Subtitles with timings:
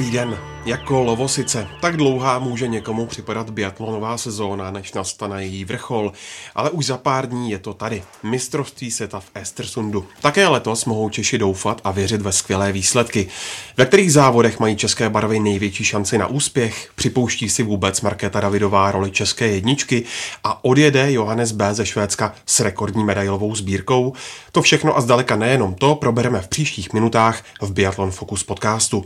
[0.00, 0.49] Dobrý den.
[0.64, 6.12] Jako lovosice, tak dlouhá může někomu připadat biatlonová sezóna, než nastane její vrchol,
[6.54, 8.02] ale už za pár dní je to tady.
[8.22, 10.06] Mistrovství světa v Estersundu.
[10.20, 13.28] Také letos mohou Češi doufat a věřit ve skvělé výsledky.
[13.76, 16.90] Ve kterých závodech mají české barvy největší šanci na úspěch?
[16.94, 20.04] Připouští si vůbec Markéta Davidová roli české jedničky
[20.44, 21.74] a odjede Johannes B.
[21.74, 24.12] ze Švédska s rekordní medailovou sbírkou?
[24.52, 29.04] To všechno a zdaleka nejenom to probereme v příštích minutách v Biathlon Focus podcastu.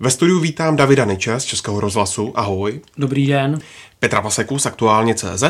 [0.00, 2.32] Ve studiu vítám Davida Niče z Českého rozhlasu.
[2.34, 2.80] Ahoj.
[2.96, 3.58] Dobrý den.
[3.98, 5.44] Petra Paseku z Aktuálně CZ.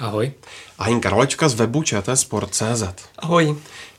[0.00, 0.32] Ahoj.
[0.78, 2.82] A Hinka Rolečka z webu ČT Sport.cz.
[3.18, 3.56] Ahoj.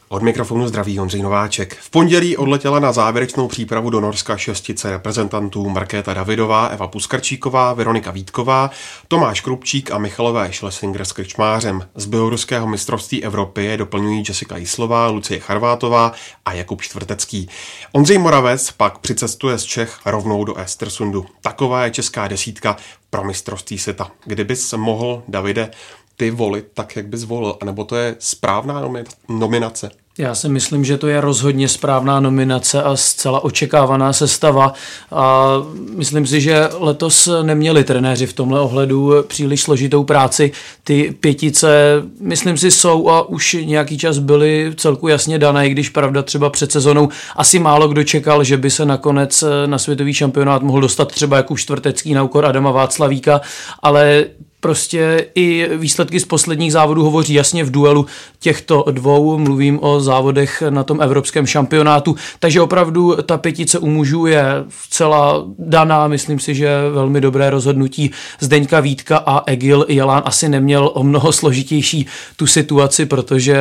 [0.10, 1.78] Od mikrofonu zdraví Ondřej Nováček.
[1.82, 8.12] V pondělí odletěla na závěrečnou přípravu do Norska šestice reprezentantů Markéta Davidová, Eva Puskarčíková, Veronika
[8.12, 8.72] Vítková,
[9.08, 11.88] Tomáš Krupčík a Michalové Schlesinger s Krčmářem.
[11.96, 16.12] Z běloruského mistrovství Evropy je doplňují Jessica Jislová, Lucie Charvátová
[16.46, 17.50] a Jakub Čtvrtecký.
[17.92, 21.26] Ondřej Moravec pak přicestuje z Čech rovnou do Estersundu.
[21.42, 22.78] Taková je česká desítka
[23.10, 24.12] pro mistrovství světa.
[24.26, 25.72] Kdybys mohl, Davide,
[26.16, 28.92] ty volit tak, jak bys volil, anebo to je správná
[29.30, 29.92] nominace?
[30.18, 34.74] Já si myslím, že to je rozhodně správná nominace a zcela očekávaná sestava.
[35.12, 35.48] A
[35.96, 40.52] myslím si, že letos neměli trenéři v tomhle ohledu příliš složitou práci.
[40.84, 46.22] Ty pětice, myslím si, jsou a už nějaký čas byly celku jasně dané, když pravda
[46.22, 50.82] třeba před sezonou asi málo kdo čekal, že by se nakonec na světový šampionát mohl
[50.82, 53.42] dostat třeba jako čtvrtecký na úkor Adama Václavíka,
[53.82, 54.26] ale
[54.66, 58.06] prostě i výsledky z posledních závodů hovoří jasně v duelu
[58.40, 59.38] těchto dvou.
[59.38, 62.16] Mluvím o závodech na tom evropském šampionátu.
[62.40, 66.08] Takže opravdu ta pětice u mužů je zcela daná.
[66.08, 71.32] Myslím si, že velmi dobré rozhodnutí Zdeňka Vítka a Egil Jelán asi neměl o mnoho
[71.32, 72.06] složitější
[72.36, 73.58] tu situaci, protože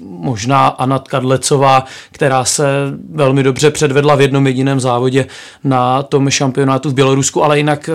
[0.00, 2.64] možná Anna Kadlecová, která se
[3.12, 5.26] velmi dobře předvedla v jednom jediném závodě
[5.64, 7.90] na tom šampionátu v Bělorusku, ale jinak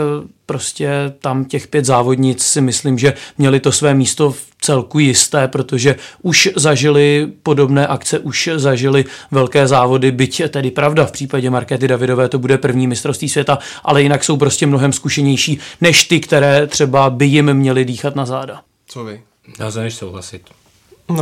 [0.45, 5.47] prostě tam těch pět závodnic si myslím, že měli to své místo v celku jisté,
[5.47, 11.87] protože už zažili podobné akce, už zažili velké závody, byť tedy pravda v případě Markety
[11.87, 16.67] Davidové to bude první mistrovství světa, ale jinak jsou prostě mnohem zkušenější než ty, které
[16.67, 18.61] třeba by jim měly dýchat na záda.
[18.87, 19.21] Co vy?
[19.59, 20.62] Já za než souhlasit.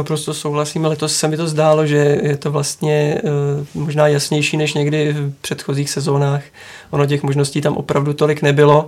[0.03, 4.57] Prostě souhlasím, ale to se mi to zdálo, že je to vlastně uh, možná jasnější
[4.57, 6.43] než někdy v předchozích sezónách.
[6.91, 8.87] Ono těch možností tam opravdu tolik nebylo.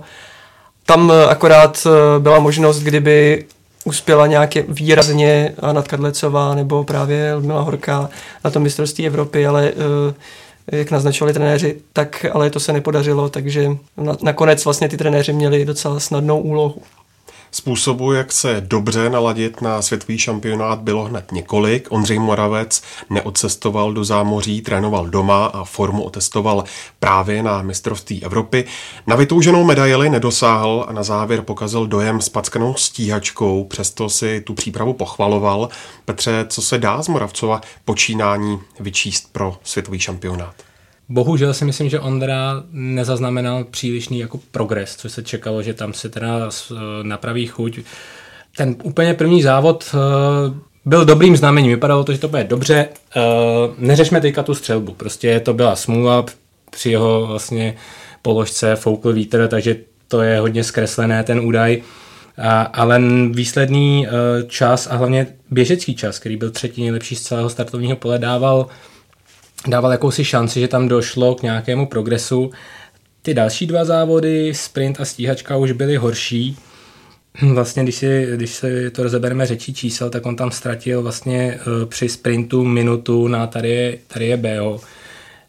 [0.86, 3.44] Tam uh, akorát uh, byla možnost, kdyby
[3.84, 8.08] uspěla nějaké výrazně Anna Kadlecová nebo právě Ludmila Horká
[8.44, 10.14] na tom mistrovství Evropy, ale uh,
[10.72, 15.64] jak naznačovali trenéři, tak ale to se nepodařilo, takže na, nakonec vlastně ty trenéři měli
[15.64, 16.82] docela snadnou úlohu.
[17.54, 21.86] Způsobu, jak se dobře naladit na světový šampionát, bylo hned několik.
[21.90, 26.64] Ondřej Moravec neodcestoval do zámoří, trénoval doma a formu otestoval
[27.00, 28.64] právě na mistrovství Evropy.
[29.06, 34.54] Na vytouženou medaili nedosáhl a na závěr pokazil dojem s packanou stíhačkou, přesto si tu
[34.54, 35.68] přípravu pochvaloval.
[36.04, 40.54] Petře, co se dá z Moravcova počínání vyčíst pro světový šampionát?
[41.14, 46.08] Bohužel si myslím, že Ondra nezaznamenal přílišný jako progres, co se čekalo, že tam se
[46.08, 47.78] teda eh, napraví chuť.
[48.56, 49.98] Ten úplně první závod eh,
[50.84, 51.70] byl dobrým znamením.
[51.70, 52.88] Vypadalo to, že to bude dobře.
[53.16, 53.20] Eh,
[53.78, 54.94] neřešme teďka tu střelbu.
[54.94, 56.24] Prostě to byla smůla
[56.70, 57.76] při jeho vlastně
[58.22, 59.76] položce foukl vítr, takže
[60.08, 61.82] to je hodně zkreslené ten údaj.
[62.38, 63.00] A, ale
[63.30, 64.06] výsledný
[64.46, 68.66] čas a hlavně běžecký čas, který byl třetí nejlepší z celého startovního pole, dával
[69.66, 72.50] dával jakousi šanci, že tam došlo k nějakému progresu.
[73.22, 76.56] Ty další dva závody, sprint a stíhačka, už byly horší.
[77.52, 81.88] Vlastně, když si, když si to rozebereme řečí čísel, tak on tam ztratil vlastně uh,
[81.88, 84.80] při sprintu minutu na tady, tady je BO.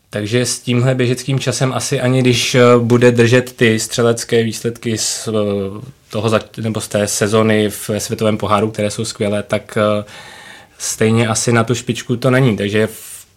[0.09, 5.27] Takže s tímhle běžeckým časem asi ani když uh, bude držet ty střelecké výsledky z
[5.27, 5.33] uh,
[6.09, 9.77] toho nebo z té sezony v světovém poháru, které jsou skvělé, tak
[10.77, 12.57] stejně asi na tu špičku to není.
[12.57, 12.88] Takže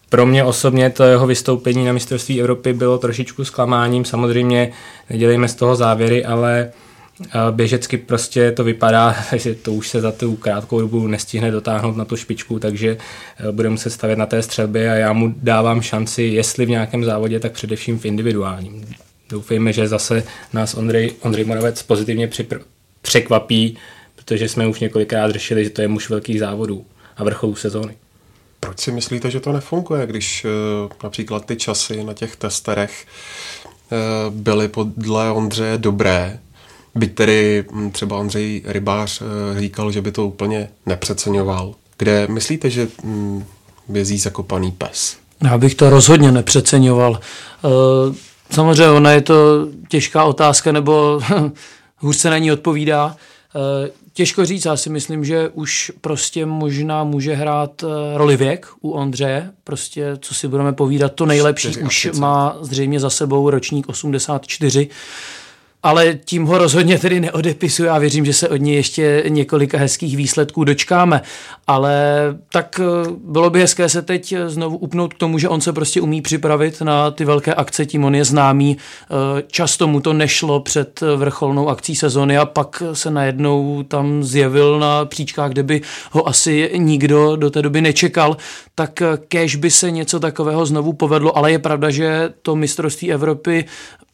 [0.09, 4.05] pro mě osobně to jeho vystoupení na mistrovství Evropy bylo trošičku zklamáním.
[4.05, 4.71] Samozřejmě
[5.09, 6.71] nedělejme z toho závěry, ale
[7.25, 11.97] eh, běžecky prostě to vypadá, že to už se za tu krátkou dobu nestihne dotáhnout
[11.97, 12.97] na tu špičku, takže
[13.39, 17.03] eh, bude muset stavět na té střelbě a já mu dávám šanci, jestli v nějakém
[17.03, 18.85] závodě, tak především v individuálním.
[19.29, 20.23] Doufejme, že zase
[20.53, 22.61] nás Ondřej, Ondřej Moravec pozitivně připr-
[23.01, 23.77] překvapí,
[24.15, 26.85] protože jsme už několikrát řešili, že to je muž velkých závodů
[27.17, 27.95] a vrcholů sezóny.
[28.59, 33.05] Proč si myslíte, že to nefunguje, když uh, například ty časy na těch testerech
[33.65, 36.39] uh, byly podle Ondřeje dobré,
[36.95, 39.27] byť tedy hm, třeba Ondřej Rybář uh,
[39.59, 41.75] říkal, že by to úplně nepřeceňoval.
[41.97, 43.45] Kde myslíte, že um,
[43.89, 45.17] vězí zakopaný pes?
[45.43, 47.19] Já bych to rozhodně nepřeceňoval.
[48.51, 51.21] Samozřejmě ona je to těžká otázka, nebo
[51.97, 53.15] hůř se na ní odpovídá.
[54.19, 58.91] Těžko říct, já si myslím, že už prostě možná může hrát eh, roli věk u
[58.91, 64.89] Ondřeje, prostě co si budeme povídat, to nejlepší už má zřejmě za sebou ročník 84,
[65.83, 70.17] ale tím ho rozhodně tedy neodepisuju a věřím, že se od něj ještě několika hezkých
[70.17, 71.21] výsledků dočkáme.
[71.67, 71.99] Ale
[72.51, 76.01] tak eh, bylo by hezké se teď znovu upnout k tomu, že on se prostě
[76.01, 78.77] umí připravit na ty velké akce, tím on je známý.
[78.77, 84.79] Eh, často mu to nešlo před vrcholnou akcí sezony a pak se najednou tam zjevil
[84.79, 88.37] na příčkách, kde by ho asi nikdo do té doby nečekal.
[88.75, 93.11] Tak eh, kež by se něco takového znovu povedlo, ale je pravda, že to mistrovství
[93.11, 93.65] Evropy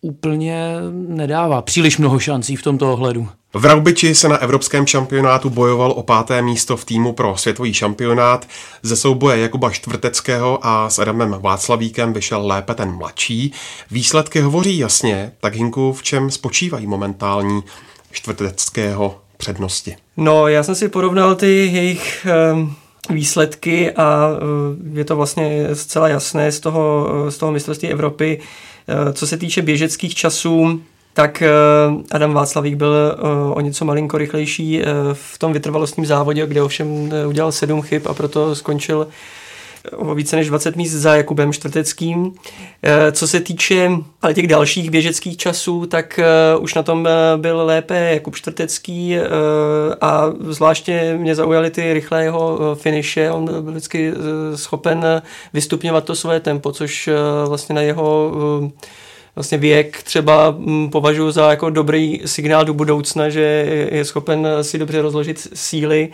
[0.05, 3.27] úplně nedává příliš mnoho šancí v tomto ohledu.
[3.53, 8.47] V Raubiči se na evropském šampionátu bojoval o páté místo v týmu pro světový šampionát.
[8.81, 13.53] Ze souboje Jakuba Štvrteckého a s Adamem Václavíkem vyšel lépe ten mladší.
[13.91, 17.63] Výsledky hovoří jasně, tak Hinku, v čem spočívají momentální
[18.11, 19.95] Štvrteckého přednosti?
[20.17, 22.75] No, já jsem si porovnal ty jejich um
[23.09, 24.29] výsledky a
[24.93, 28.41] je to vlastně zcela jasné z toho, z toho mistrovství Evropy,
[28.87, 30.81] Eh, co se týče běžeckých časů,
[31.13, 31.49] tak eh,
[32.11, 33.21] Adam Václavík byl eh,
[33.53, 34.81] o něco malinko rychlejší
[35.13, 39.07] v tom vytrvalostním závodě, kde ovšem udělal sedm chyb a proto skončil
[39.91, 42.33] o více než 20 míst za Jakubem Čtvrteckým.
[43.11, 43.89] Co se týče
[44.21, 46.19] ale těch dalších běžeckých časů, tak
[46.59, 49.17] už na tom byl lépe Jakub Čtvrtecký
[50.01, 53.31] a zvláště mě zaujaly ty rychlé jeho finiše.
[53.31, 54.13] On byl vždycky
[54.55, 55.21] schopen
[55.53, 57.09] vystupňovat to svoje tempo, což
[57.47, 58.31] vlastně na jeho
[59.35, 63.41] vlastně věk třeba mm, považuji za jako dobrý signál do budoucna, že
[63.91, 66.09] je schopen si dobře rozložit síly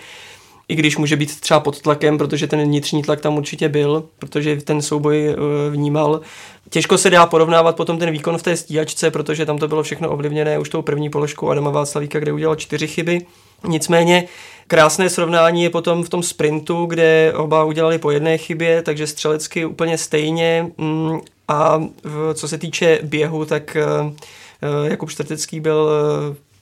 [0.71, 4.55] i když může být třeba pod tlakem, protože ten vnitřní tlak tam určitě byl, protože
[4.55, 5.35] ten souboj eh,
[5.69, 6.21] vnímal.
[6.69, 10.09] Těžko se dá porovnávat potom ten výkon v té stíhačce, protože tam to bylo všechno
[10.09, 13.25] ovlivněné už tou první položkou Adama Václavíka, kde udělal čtyři chyby.
[13.67, 14.23] Nicméně
[14.67, 19.65] krásné srovnání je potom v tom sprintu, kde oba udělali po jedné chybě, takže střelecky
[19.65, 20.71] úplně stejně.
[20.77, 21.83] Mm, a
[22.33, 23.83] co se týče běhu, tak eh,
[24.61, 25.89] eh, Jakub Štrtecký byl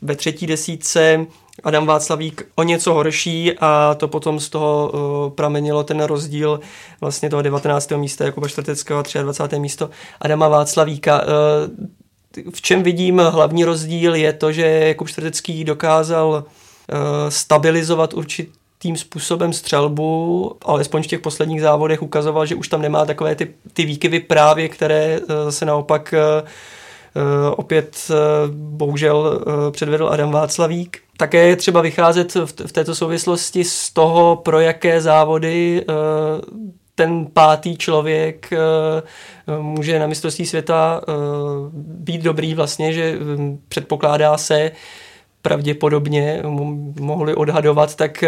[0.01, 1.25] ve třetí desítce,
[1.63, 6.59] Adam Václavík o něco horší a to potom z toho uh, pramenilo ten rozdíl
[7.01, 7.91] vlastně toho 19.
[7.91, 9.59] místa Jakuba Čtvrteckého a 23.
[9.59, 9.89] místo
[10.21, 11.21] Adama Václavíka.
[11.21, 16.97] Uh, v čem vidím hlavní rozdíl je to, že Jakub Čtvrtecký dokázal uh,
[17.29, 18.51] stabilizovat určitý
[18.81, 23.53] tím způsobem střelbu, alespoň v těch posledních závodech ukazoval, že už tam nemá takové ty,
[23.73, 25.19] ty výkyvy právě, které
[25.49, 26.13] se naopak
[27.51, 28.11] opět
[28.51, 31.01] bohužel předvedl Adam Václavík.
[31.19, 32.35] Také je třeba vycházet
[32.65, 35.93] v této souvislosti z toho, pro jaké závody eh,
[36.95, 38.57] ten pátý člověk eh,
[39.61, 41.11] může na mistrovství světa eh,
[41.73, 44.71] být dobrý vlastně, že hm, předpokládá se,
[45.41, 46.43] pravděpodobně
[46.99, 48.23] mohli odhadovat, tak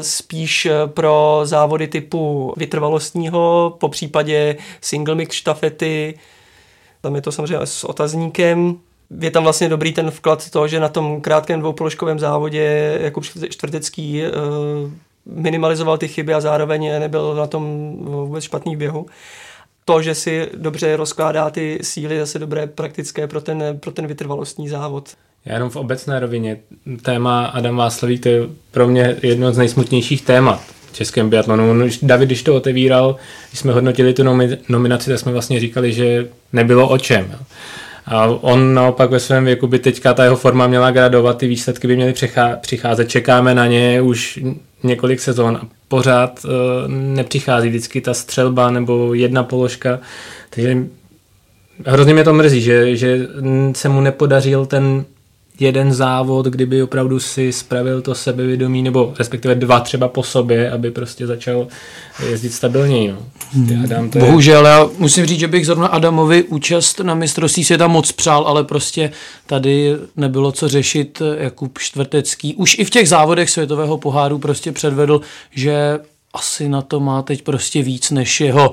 [0.00, 6.18] spíš pro závody typu vytrvalostního, po případě single mix štafety,
[7.00, 8.78] tam je to samozřejmě s otazníkem,
[9.20, 14.22] je tam vlastně dobrý ten vklad toho, že na tom krátkém dvoupoložkovém závodě Jakub Čtvrtecký
[14.22, 14.30] eh,
[15.26, 19.06] minimalizoval ty chyby a zároveň nebyl na tom vůbec špatný běhu.
[19.84, 24.68] To, že si dobře rozkládá ty síly, zase dobré praktické pro ten, pro ten vytrvalostní
[24.68, 25.08] závod.
[25.44, 26.58] Já jenom v obecné rovině.
[27.02, 30.60] Téma Adam Václavík to je pro mě jedno z nejsmutnějších témat
[30.92, 31.88] v českém biatlonu.
[32.02, 33.16] David, když to otevíral,
[33.50, 34.22] když jsme hodnotili tu
[34.68, 37.38] nominaci, tak jsme vlastně říkali, že nebylo o čem.
[38.06, 41.86] A on naopak ve svém věku by teďka ta jeho forma měla gradovat, ty výsledky
[41.86, 42.14] by měly
[42.60, 44.40] přicházet, čekáme na ně už
[44.82, 46.50] několik sezon a pořád uh,
[46.88, 49.98] nepřichází vždycky ta střelba nebo jedna položka,
[50.50, 50.78] takže
[51.86, 53.28] hrozně mě to mrzí, že, že
[53.72, 55.04] se mu nepodařil ten
[55.60, 60.90] jeden závod, kdyby opravdu si spravil to sebevědomí, nebo respektive dva třeba po sobě, aby
[60.90, 61.66] prostě začal
[62.30, 63.08] jezdit stabilněji.
[63.08, 63.18] No.
[63.52, 63.84] Hmm.
[63.84, 64.70] Adam, to Bohužel, je...
[64.70, 69.12] já musím říct, že bych zrovna Adamovi účast na mistrovství světa moc přál, ale prostě
[69.46, 72.54] tady nebylo co řešit Jakub Čtvrtecký.
[72.54, 75.98] Už i v těch závodech světového poháru prostě předvedl, že
[76.34, 78.72] asi na to má teď prostě víc než jeho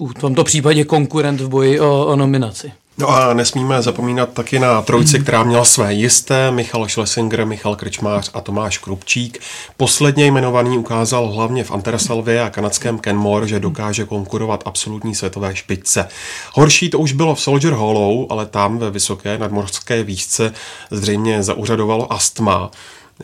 [0.00, 2.72] v tomto případě konkurent v boji o, o nominaci.
[2.98, 8.30] No a nesmíme zapomínat taky na trojici, která měla své jisté, Michal Schlesinger, Michal Krčmář
[8.34, 9.38] a Tomáš Krupčík.
[9.76, 16.08] Posledně jmenovaný ukázal hlavně v Antersalvě a kanadském Kenmore, že dokáže konkurovat absolutní světové špičce.
[16.52, 20.52] Horší to už bylo v Soldier Hollow, ale tam ve vysoké nadmorské výšce
[20.90, 22.70] zřejmě zauřadovalo astma.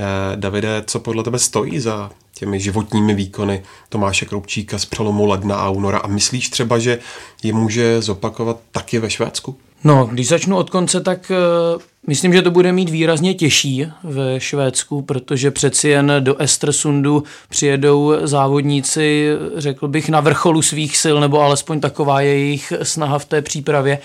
[0.01, 5.57] Eh, Davide, co podle tebe stojí za těmi životními výkony Tomáše Kroupčíka z přelomu ledna
[5.57, 6.99] a února a myslíš třeba, že
[7.43, 9.57] je může zopakovat taky ve Švédsku?
[9.85, 11.33] No, když začnu od konce, tak
[11.75, 17.25] uh, myslím, že to bude mít výrazně těžší ve Švédsku, protože přeci jen do Estersundu
[17.49, 23.25] přijedou závodníci, řekl bych, na vrcholu svých sil, nebo alespoň taková je jejich snaha v
[23.25, 23.99] té přípravě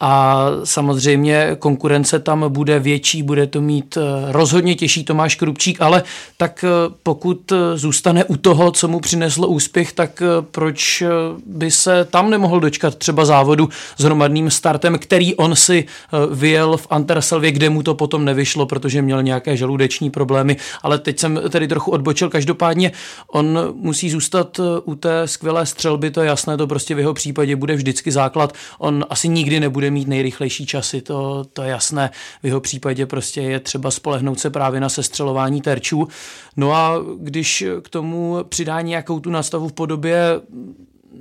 [0.00, 6.02] a samozřejmě konkurence tam bude větší, bude to mít eh, rozhodně těžší Tomáš Krupčík, ale
[6.36, 11.02] tak eh, pokud eh, zůstane u toho, co mu přineslo úspěch, tak proč
[11.46, 15.84] by se tam nemohl dočkat třeba závodu s hromadným startem, který on si
[16.32, 21.18] vyjel v Anterselvě, kde mu to potom nevyšlo, protože měl nějaké žaludeční problémy, ale teď
[21.18, 22.28] jsem tedy trochu odbočil.
[22.28, 22.92] Každopádně
[23.32, 27.56] on musí zůstat u té skvělé střelby, to je jasné, to prostě v jeho případě
[27.56, 28.52] bude vždycky základ.
[28.78, 32.10] On asi nikdy nebude bude mít nejrychlejší časy, to, to je jasné.
[32.42, 36.08] V jeho případě prostě je třeba spolehnout se právě na sestřelování terčů.
[36.56, 40.40] No a když k tomu přidá nějakou tu nastavu v podobě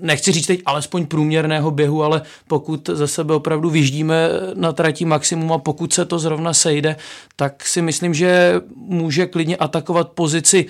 [0.02, 5.52] nechci říct teď alespoň průměrného běhu, ale pokud ze sebe opravdu vyždíme na trati maximum
[5.52, 6.96] a pokud se to zrovna sejde,
[7.36, 10.66] tak si myslím, že může klidně atakovat pozici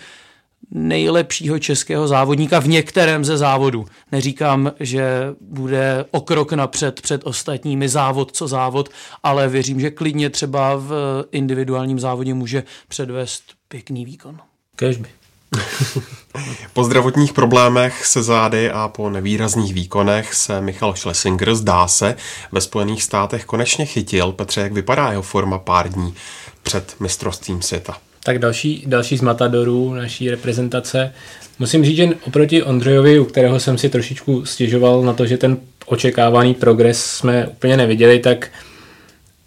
[0.71, 3.85] nejlepšího českého závodníka v některém ze závodů.
[4.11, 5.07] Neříkám, že
[5.41, 8.89] bude o krok napřed před ostatními závod co závod,
[9.23, 10.91] ale věřím, že klidně třeba v
[11.31, 14.39] individuálním závodě může předvést pěkný výkon.
[14.75, 15.09] Kežby.
[16.73, 22.15] po zdravotních problémech se zády a po nevýrazných výkonech se Michal Schlesinger zdá se
[22.51, 24.31] ve Spojených státech konečně chytil.
[24.31, 26.15] Petře, jak vypadá jeho forma pár dní
[26.63, 27.97] před mistrovstvím světa?
[28.27, 31.13] Tak další, další z matadorů naší reprezentace.
[31.59, 35.57] Musím říct, že oproti Ondřejovi, u kterého jsem si trošičku stěžoval na to, že ten
[35.85, 38.49] očekávaný progres jsme úplně neviděli, tak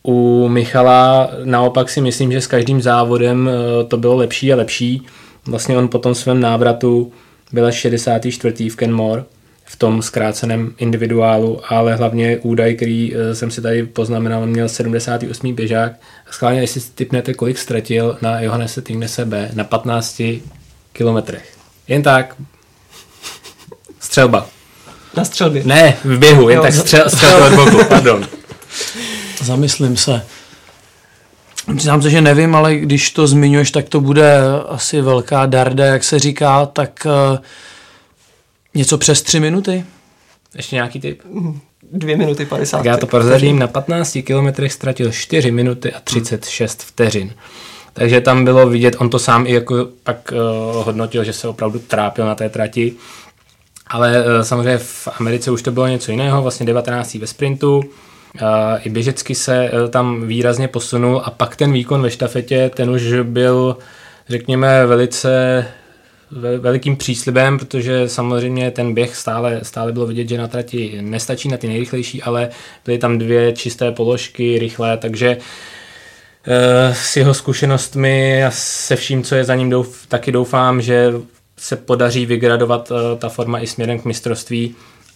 [0.03, 5.03] u Michala naopak si myslím, že s každým závodem eh, to bylo lepší a lepší.
[5.47, 7.13] Vlastně on po tom svém návratu
[7.53, 8.69] byl 64.
[8.69, 9.25] v Kenmore
[9.71, 15.55] v tom zkráceném individuálu, ale hlavně údaj, který eh, jsem si tady poznamenal, měl 78.
[15.55, 15.93] běžák.
[16.31, 20.23] Schválně, jestli si typnete, kolik ztratil na Johannese Tingnese B na 15
[20.93, 21.57] kilometrech.
[21.89, 22.37] Jen tak.
[24.01, 24.47] Střelba.
[25.17, 25.63] Na střelbě?
[25.65, 28.29] Ne, v běhu, jen jo, tak střel, střelba od boku, pardon.
[29.43, 30.23] Zamyslím se.
[31.77, 36.05] Přiznám se, že nevím, ale když to zmiňuješ, tak to bude asi velká darda, jak
[36.05, 37.39] se říká, tak uh,
[38.75, 39.85] Něco přes tři minuty?
[40.57, 41.23] Ještě nějaký typ?
[41.93, 42.77] Dvě minuty 50.
[42.77, 47.33] Tak já to prozradím, na 15 kilometrech ztratil 4 minuty a 36 vteřin.
[47.93, 51.79] Takže tam bylo vidět, on to sám i jako pak uh, hodnotil, že se opravdu
[51.79, 52.93] trápil na té trati.
[53.87, 57.15] Ale uh, samozřejmě v Americe už to bylo něco jiného, vlastně 19.
[57.15, 57.79] ve sprintu.
[57.79, 57.83] Uh,
[58.83, 63.03] I běžecky se uh, tam výrazně posunul a pak ten výkon ve štafetě, ten už
[63.23, 63.77] byl,
[64.29, 65.67] řekněme, velice
[66.59, 71.57] velikým příslibem, protože samozřejmě ten běh stále, stále bylo vidět, že na trati nestačí na
[71.57, 72.49] ty nejrychlejší, ale
[72.85, 75.37] byly tam dvě čisté položky, rychlé, takže
[76.47, 81.13] eh, s jeho zkušenostmi a se vším, co je za ním, douf, taky doufám, že
[81.57, 84.75] se podaří vygradovat eh, ta forma i směrem k mistrovství.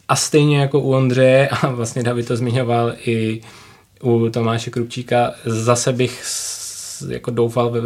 [0.09, 3.41] A stejně jako u Ondřeje, a vlastně David to zmiňoval i
[4.03, 6.25] u Tomáše Krupčíka, zase bych
[7.09, 7.81] jako doufal ve,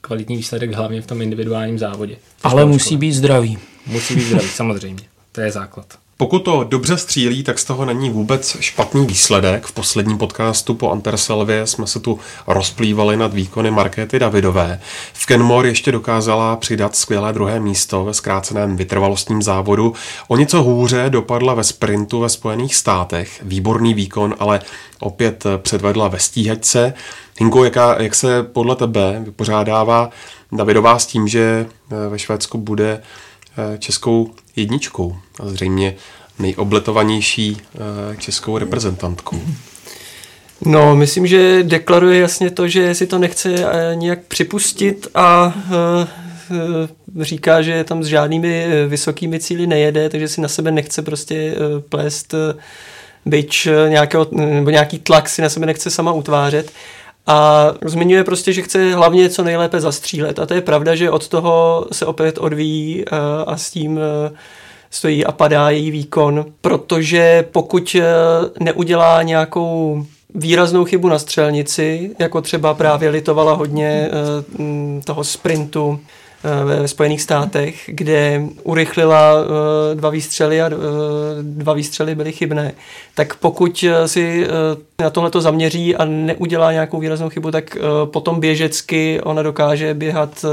[0.00, 2.16] kvalitní výsledek hlavně v tom individuálním závodě.
[2.42, 3.58] Ale musí být zdravý.
[3.86, 5.04] Musí být zdravý, samozřejmě.
[5.32, 5.98] To je základ.
[6.20, 9.66] Pokud to dobře střílí, tak z toho není vůbec špatný výsledek.
[9.66, 14.80] V posledním podcastu po Anterselvě jsme se tu rozplývali nad výkony Markéty Davidové.
[15.12, 19.94] V Kenmore ještě dokázala přidat skvělé druhé místo ve zkráceném vytrvalostním závodu.
[20.28, 23.40] O něco hůře dopadla ve sprintu ve Spojených státech.
[23.42, 24.60] Výborný výkon, ale
[25.00, 26.94] opět předvedla ve stíhačce.
[27.38, 30.10] Hinko, jaká, jak se podle tebe vypořádává
[30.52, 33.02] Davidová s tím, že eh, ve Švédsku bude
[33.78, 35.94] českou jedničkou a zřejmě
[36.38, 39.40] nejobletovanější eh, českou reprezentantkou?
[40.64, 45.54] No, myslím, že deklaruje jasně to, že si to nechce nějak připustit a
[47.20, 51.54] říká, že tam s žádnými vysokými cíly nejede, takže si na sebe nechce prostě
[51.88, 52.34] plést
[53.26, 56.72] byč nějakého, nebo nějaký tlak si na sebe nechce sama utvářet.
[57.28, 60.38] A zmiňuje prostě, že chce hlavně co nejlépe zastřílet.
[60.38, 63.16] A to je pravda, že od toho se opět odvíjí eh,
[63.46, 64.30] a s tím eh,
[64.90, 68.04] stojí a padá její výkon, protože pokud eh,
[68.60, 70.04] neudělá nějakou
[70.34, 74.10] výraznou chybu na střelnici, jako třeba právě litovala hodně
[75.04, 76.00] toho sprintu,
[76.64, 80.72] ve Spojených státech, kde urychlila eh, dva výstřely a eh,
[81.42, 82.72] dva výstřely byly chybné.
[83.14, 84.46] Tak pokud si
[85.00, 90.44] na tohle to zaměří a neudělá nějakou výraznou chybu, tak potom běžecky ona dokáže běhat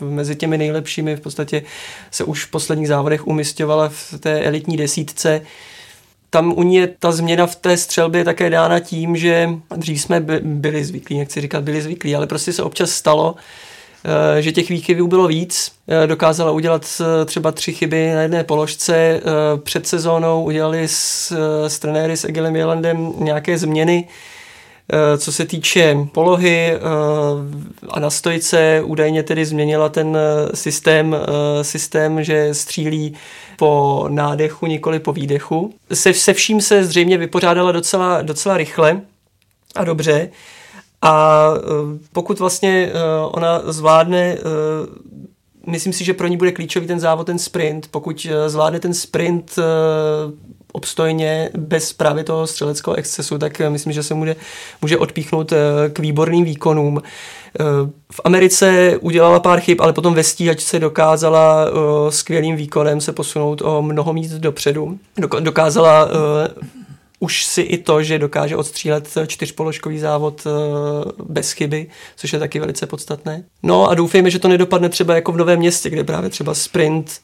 [0.00, 1.16] mezi těmi nejlepšími.
[1.16, 1.62] V podstatě
[2.10, 5.40] se už v posledních závodech umistovala v té elitní desítce
[6.30, 10.20] tam u ní je ta změna v té střelbě také dána tím, že dřív jsme
[10.42, 13.42] byli zvyklí, nechci říkat byli zvyklí, ale prostě se občas stalo, eh,
[14.40, 15.72] že těch výkyvů bylo víc.
[15.88, 19.20] Eh, dokázala udělat eh, třeba tři chyby na jedné položce.
[19.62, 21.32] Před sezónou udělali s,
[21.66, 24.08] s trenéry s Egilem Jelandem nějaké změny,
[25.18, 26.72] co se týče polohy
[27.88, 30.18] a na stojce údajně tedy změnila ten
[30.54, 31.16] systém,
[31.62, 33.14] systém, že střílí
[33.56, 35.74] po nádechu, nikoli po výdechu.
[35.92, 39.00] Se, se vším se zřejmě vypořádala docela, docela rychle
[39.74, 40.30] a dobře.
[41.02, 41.60] A e,
[42.12, 42.92] pokud vlastně e,
[43.32, 44.38] ona zvládne, e,
[45.66, 47.88] myslím si, že pro ní bude klíčový ten závod, ten sprint.
[47.90, 49.58] Pokud zvládne ten sprint
[50.72, 54.36] obstojně bez právě toho střeleckého excesu, tak myslím, že se může,
[54.82, 55.52] může odpíchnout
[55.92, 57.02] k výborným výkonům.
[58.12, 61.66] V Americe udělala pár chyb, ale potom ve stíhačce dokázala
[62.08, 64.98] skvělým výkonem se posunout o mnoho míst dopředu.
[65.40, 66.08] Dokázala
[67.26, 72.60] už si i to, že dokáže odstřílet čtyřpoložkový závod uh, bez chyby, což je taky
[72.60, 73.44] velice podstatné.
[73.62, 77.20] No a doufejme, že to nedopadne třeba jako v Novém městě, kde právě třeba sprint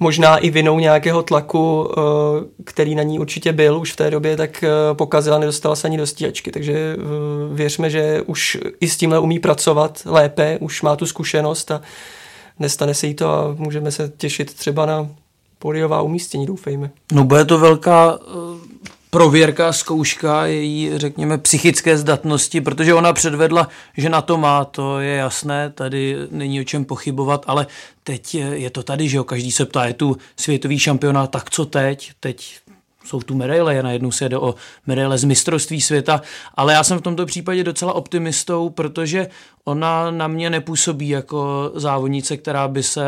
[0.00, 4.36] možná i vinou nějakého tlaku, eh, který na ní určitě byl už v té době,
[4.36, 6.50] tak eh, pokazila, nedostala se ani do stíhačky.
[6.50, 6.96] Takže eh,
[7.54, 11.80] věřme, že už i s tímhle umí pracovat lépe, už má tu zkušenost a
[12.58, 15.08] nestane se jí to a můžeme se těšit třeba na
[15.58, 16.90] pódiová umístění, doufejme.
[17.12, 18.18] No bude to velká
[19.10, 25.16] prověrka, zkouška její, řekněme, psychické zdatnosti, protože ona předvedla, že na to má, to je
[25.16, 27.66] jasné, tady není o čem pochybovat, ale
[28.04, 31.64] teď je to tady, že jo, každý se ptá, je tu světový šampionát, tak co
[31.64, 32.12] teď?
[32.20, 32.58] Teď
[33.08, 34.54] jsou tu medaile, najednou se jde o
[34.86, 36.22] medaile z mistrovství světa,
[36.54, 39.28] ale já jsem v tomto případě docela optimistou, protože
[39.64, 43.06] ona na mě nepůsobí jako závodnice, která by se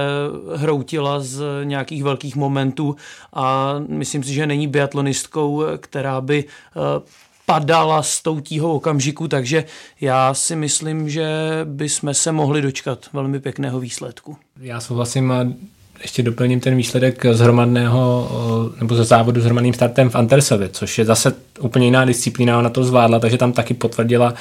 [0.57, 2.97] hroutila z nějakých velkých momentů
[3.33, 6.81] a myslím si, že není biatlonistkou, která by eh,
[7.47, 9.65] padala s tou tíhou okamžiku, takže
[10.01, 11.29] já si myslím, že
[11.65, 14.37] bychom se mohli dočkat velmi pěkného výsledku.
[14.61, 15.33] Já souhlasím
[16.03, 18.31] ještě doplním ten výsledek z hromadného,
[18.81, 22.71] nebo ze závodu s hromadným startem v Antersovi, což je zase úplně jiná disciplína, ona
[22.71, 24.35] to zvládla, takže tam taky potvrdila,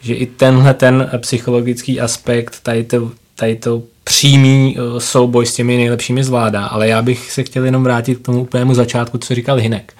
[0.00, 6.24] že i tenhle ten psychologický aspekt, tady to, tady to přímý souboj s těmi nejlepšími
[6.24, 9.94] zvládá, ale já bych se chtěl jenom vrátit k tomu úplnému začátku, co říkal Hinek.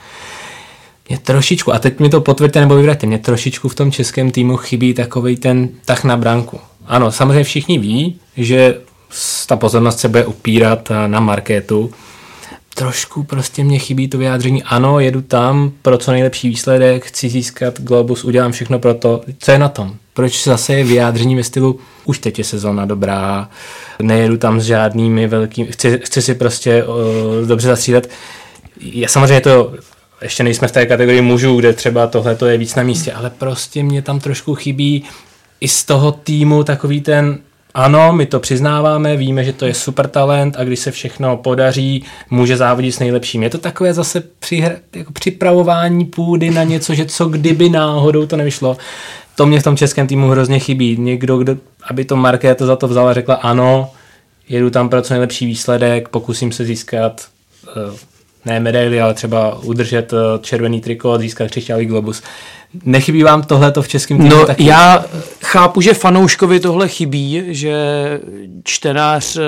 [1.09, 4.57] Mě trošičku, a teď mi to potvrďte nebo vyvraťte, mě trošičku v tom českém týmu
[4.57, 6.61] chybí takový ten tah na branku.
[6.87, 8.81] Ano, samozřejmě všichni ví, že
[9.47, 11.91] ta pozornost se bude upírat eh, na marketu.
[12.75, 17.81] Trošku prostě mě chybí to vyjádření, ano, jedu tam pro co nejlepší výsledek, chci získat
[17.81, 19.21] Globus, udělám všechno pro to.
[19.39, 19.95] Co je na tom?
[20.15, 23.49] Proč zase je vyjádření ve stylu, už teď je sezóna dobrá,
[24.03, 26.95] nejedu tam s žádnými velkými, chci, chci si prostě uh,
[27.47, 28.05] dobře zastřídat.
[28.81, 29.73] Já samozřejmě to
[30.23, 33.83] ještě nejsme v té kategorii mužů, kde třeba tohle je víc na místě, ale prostě
[33.83, 35.05] mě tam trošku chybí
[35.61, 37.39] i z toho týmu takový ten
[37.75, 42.05] ano, my to přiznáváme, víme, že to je super talent a když se všechno podaří,
[42.31, 43.43] může závodit s nejlepším.
[43.43, 48.37] Je to takové zase přihr, jako připravování půdy na něco, že co kdyby náhodou to
[48.37, 48.77] nevyšlo.
[49.35, 50.97] To mě v tom českém týmu hrozně chybí.
[50.97, 51.57] Někdo, kdo,
[51.91, 53.91] aby to Markéta za to vzala řekla ano,
[54.49, 57.27] jedu tam pro co nejlepší výsledek, pokusím se získat
[57.69, 58.12] eh,
[58.45, 62.23] ne medaily, ale třeba udržet eh, červený triko a získat křišťálý globus.
[62.85, 64.65] Nechybí vám tohle v českém týmu No taky?
[64.65, 65.05] já
[65.45, 67.75] chápu, že fanouškovi tohle chybí, že
[68.65, 69.41] čtenář eh,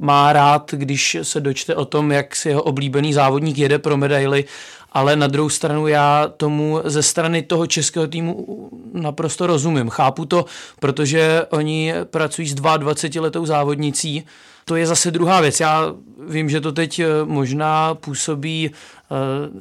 [0.00, 4.44] má rád, když se dočte o tom, jak si jeho oblíbený závodník jede pro medaily,
[4.92, 8.46] ale na druhou stranu já tomu ze strany toho českého týmu
[8.92, 9.88] naprosto rozumím.
[9.88, 10.44] Chápu to,
[10.80, 14.24] protože oni pracují s 22 letou závodnicí,
[14.64, 15.60] to je zase druhá věc.
[15.60, 15.94] Já
[16.28, 19.14] vím, že to teď eh, možná působí, eh,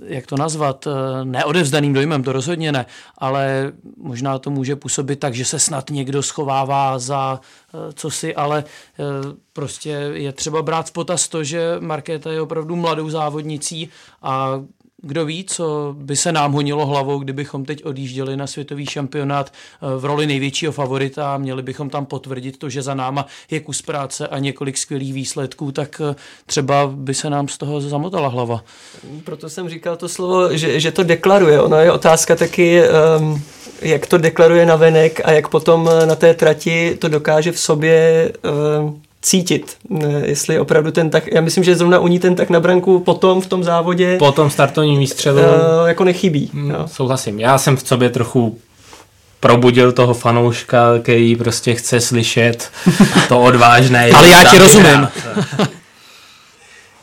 [0.05, 2.85] jak to nazvat, eh, neodevzdaným dojmem, to rozhodně ne,
[3.17, 7.39] ale možná to může působit tak, že se snad někdo schovává za
[7.93, 8.63] co si, ale
[9.53, 13.89] prostě je třeba brát v potaz to, že Markéta je opravdu mladou závodnicí
[14.21, 14.61] a
[15.05, 19.99] kdo ví, co by se nám honilo hlavou, kdybychom teď odjížděli na světový šampionát eh,
[19.99, 23.81] v roli největšího favorita a měli bychom tam potvrdit to, že za náma je kus
[23.81, 28.63] práce a několik skvělých výsledků, tak eh, třeba by se nám z toho zamotala hlava.
[29.23, 31.61] Proto jsem říkal to slovo, že, že to deklaruje.
[31.61, 32.81] Ono je otázka taky,
[33.19, 33.41] um,
[33.81, 37.59] jak to deklaruje na venek a jak potom eh, na té trati to dokáže v
[37.59, 38.31] sobě
[38.79, 39.77] um, cítit,
[40.23, 43.41] jestli opravdu ten tak, já myslím, že zrovna u ní ten tak na branku potom
[43.41, 46.49] v tom závodě po tom startovním výstřelu uh, jako nechybí.
[46.53, 46.88] Mm, no.
[46.88, 48.57] Souhlasím, já jsem v sobě trochu
[49.39, 52.71] probudil toho fanouška, který prostě chce slyšet
[53.27, 54.12] to odvážné.
[54.15, 55.07] Ale já ti rozumím.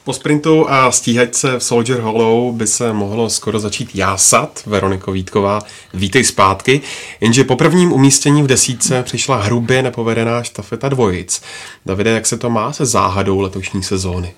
[0.05, 4.63] Po sprintu a stíhačce v Soldier Hollow by se mohlo skoro začít jásat.
[4.67, 5.63] Veroniko Vítková,
[5.95, 6.81] vítej zpátky.
[7.21, 11.43] Jenže po prvním umístění v desíce přišla hrubě nepovedená štafeta dvojic.
[11.87, 14.35] Davide, jak se to má se záhadou letošní sezóny?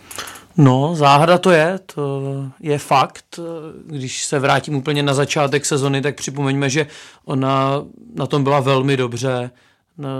[0.57, 2.22] No, záhada to je, to
[2.61, 3.40] je fakt.
[3.87, 6.87] Když se vrátím úplně na začátek sezony, tak připomeňme, že
[7.25, 9.51] ona na tom byla velmi dobře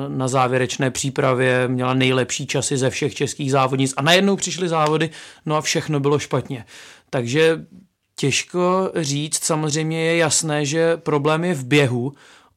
[0.09, 5.11] na, závěrečné přípravě, měla nejlepší časy ze všech českých závodnic a najednou přišly závody,
[5.47, 6.65] no a všechno bylo špatně.
[7.11, 7.67] Takže
[8.17, 12.13] těžko říct, samozřejmě je jasné, že problém je v běhu,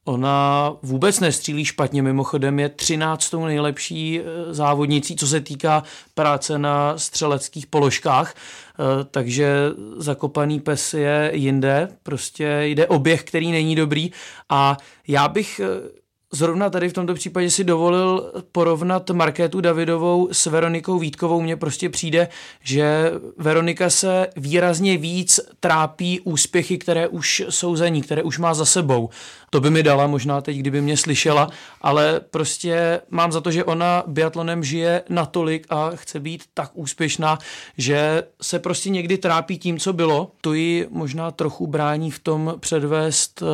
[0.06, 3.32] Ona vůbec nestřílí špatně, mimochodem je 13.
[3.32, 5.82] nejlepší eh, závodnicí, co se týká
[6.14, 9.56] práce na střeleckých položkách, eh, takže
[9.96, 14.10] zakopaný pes je jinde, prostě jde o běh, který není dobrý
[14.48, 14.76] a
[15.08, 15.66] já bych eh,
[16.32, 21.40] Zrovna tady v tomto případě si dovolil porovnat Markétu Davidovou s Veronikou Vítkovou.
[21.40, 22.28] Mně prostě přijde,
[22.60, 28.54] že Veronika se výrazně víc trápí úspěchy, které už jsou za ní, které už má
[28.54, 29.10] za sebou.
[29.50, 33.64] To by mi dala možná teď, kdyby mě slyšela, ale prostě mám za to, že
[33.64, 37.38] ona biatlonem žije natolik a chce být tak úspěšná,
[37.78, 40.30] že se prostě někdy trápí tím, co bylo.
[40.40, 43.46] To ji možná trochu brání v tom předvést eh,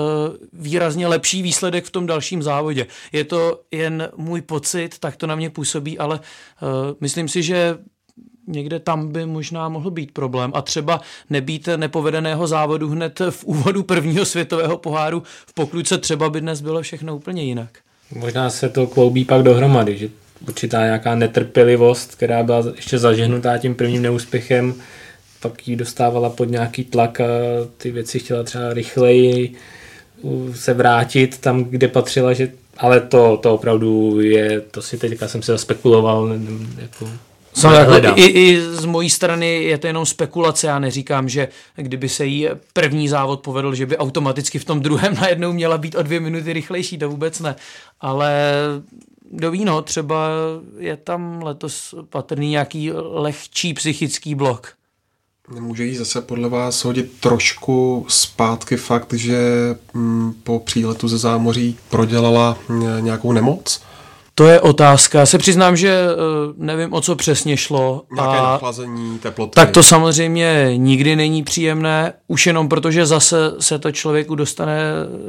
[0.53, 2.87] výrazně lepší výsledek v tom dalším závodě.
[3.13, 6.69] Je to jen můj pocit, tak to na mě působí, ale uh,
[7.01, 7.79] myslím si, že
[8.47, 10.51] někde tam by možná mohl být problém.
[10.55, 11.01] A třeba
[11.31, 16.83] nebýt nepovedeného závodu hned v úvodu prvního světového poháru v pokluce třeba by dnes bylo
[16.83, 17.79] všechno úplně jinak.
[18.15, 20.09] Možná se to kloubí pak dohromady, že
[20.49, 24.75] určitá nějaká netrpělivost, která byla ještě zažehnutá tím prvním neúspěchem,
[25.41, 27.25] pak ji dostávala pod nějaký tlak a
[27.77, 29.55] ty věci chtěla třeba rychleji
[30.55, 35.43] se vrátit tam, kde patřila, že ale to, to opravdu je, to si teďka jsem
[35.43, 36.31] se zaspekuloval,
[36.79, 37.09] jako
[38.17, 40.67] I, I z mojí strany je to jenom spekulace.
[40.67, 45.15] Já neříkám, že kdyby se jí první závod povedl, že by automaticky v tom druhém
[45.21, 47.57] najednou měla být o dvě minuty rychlejší, to vůbec ne.
[48.01, 48.53] Ale
[49.33, 50.29] do víno, třeba
[50.79, 54.73] je tam letos patrný nějaký lehčí psychický blok.
[55.55, 59.39] Nemůže jí zase podle vás hodit trošku zpátky fakt, že
[59.95, 62.59] mm, po příletu ze zámoří prodělala
[63.01, 63.83] nějakou nemoc?
[64.35, 65.19] To je otázka.
[65.19, 66.15] Já se přiznám, že eh,
[66.57, 68.03] nevím, o co přesně šlo.
[68.15, 69.55] Nějaké a nachlazení, teploty.
[69.55, 74.81] Tak to samozřejmě nikdy není příjemné, už jenom protože zase se to člověku dostane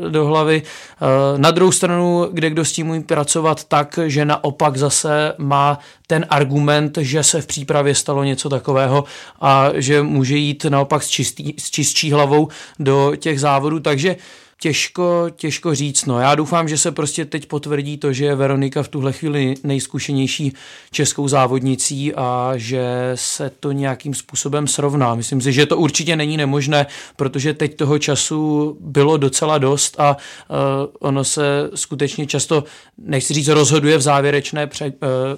[0.10, 0.62] do hlavy.
[0.66, 5.80] Eh, na druhou stranu, kde kdo s tím může pracovat tak, že naopak zase má
[6.08, 9.04] ten argument, že se v přípravě stalo něco takového
[9.42, 12.48] a že může jít naopak s, čistý, s čistší hlavou
[12.80, 13.80] do těch závodů.
[13.80, 14.16] Takže
[14.64, 16.06] Těžko, těžko říct.
[16.06, 19.54] No, já doufám, že se prostě teď potvrdí to, že je Veronika v tuhle chvíli
[19.64, 20.54] nejzkušenější
[20.92, 25.16] českou závodnicí a že se to nějakým způsobem srovná.
[25.16, 30.18] Myslím si, že to určitě není nemožné, protože teď toho času bylo docela dost a
[30.18, 30.58] uh,
[31.00, 32.64] ono se skutečně často,
[32.98, 34.92] nechci říct, rozhoduje v závěrečné pře, uh,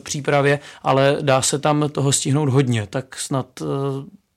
[0.04, 2.88] přípravě, ale dá se tam toho stihnout hodně.
[2.90, 3.68] Tak snad uh,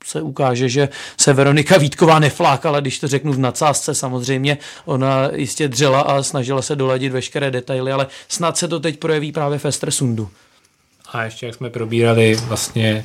[0.09, 4.59] se ukáže, že se Veronika Vítková neflákala, když to řeknu v nadsázce samozřejmě.
[4.85, 9.33] Ona jistě dřela a snažila se doladit veškeré detaily, ale snad se to teď projeví
[9.33, 10.29] právě v Estersundu.
[11.13, 13.05] A ještě jak jsme probírali vlastně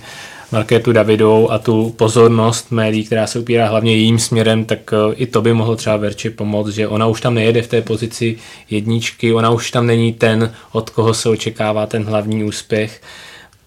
[0.51, 5.27] Markétu Davidou a tu pozornost médií, která se upírá hlavně jejím směrem, tak eh, i
[5.27, 8.37] to by mohlo třeba Verči pomoct, že ona už tam nejede v té pozici
[8.69, 13.01] jedničky, ona už tam není ten, od koho se očekává ten hlavní úspěch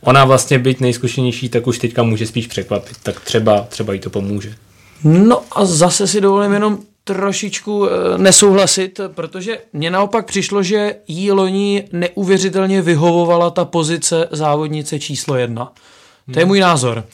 [0.01, 4.11] ona vlastně být nejzkušenější, tak už teďka může spíš překvapit, tak třeba, třeba jí to
[4.11, 4.55] pomůže.
[5.05, 11.33] No a zase si dovolím jenom trošičku eh, nesouhlasit, protože mně naopak přišlo, že jí
[11.33, 15.73] loni neuvěřitelně vyhovovala ta pozice závodnice číslo jedna.
[16.33, 16.49] To je hmm.
[16.49, 17.05] můj názor.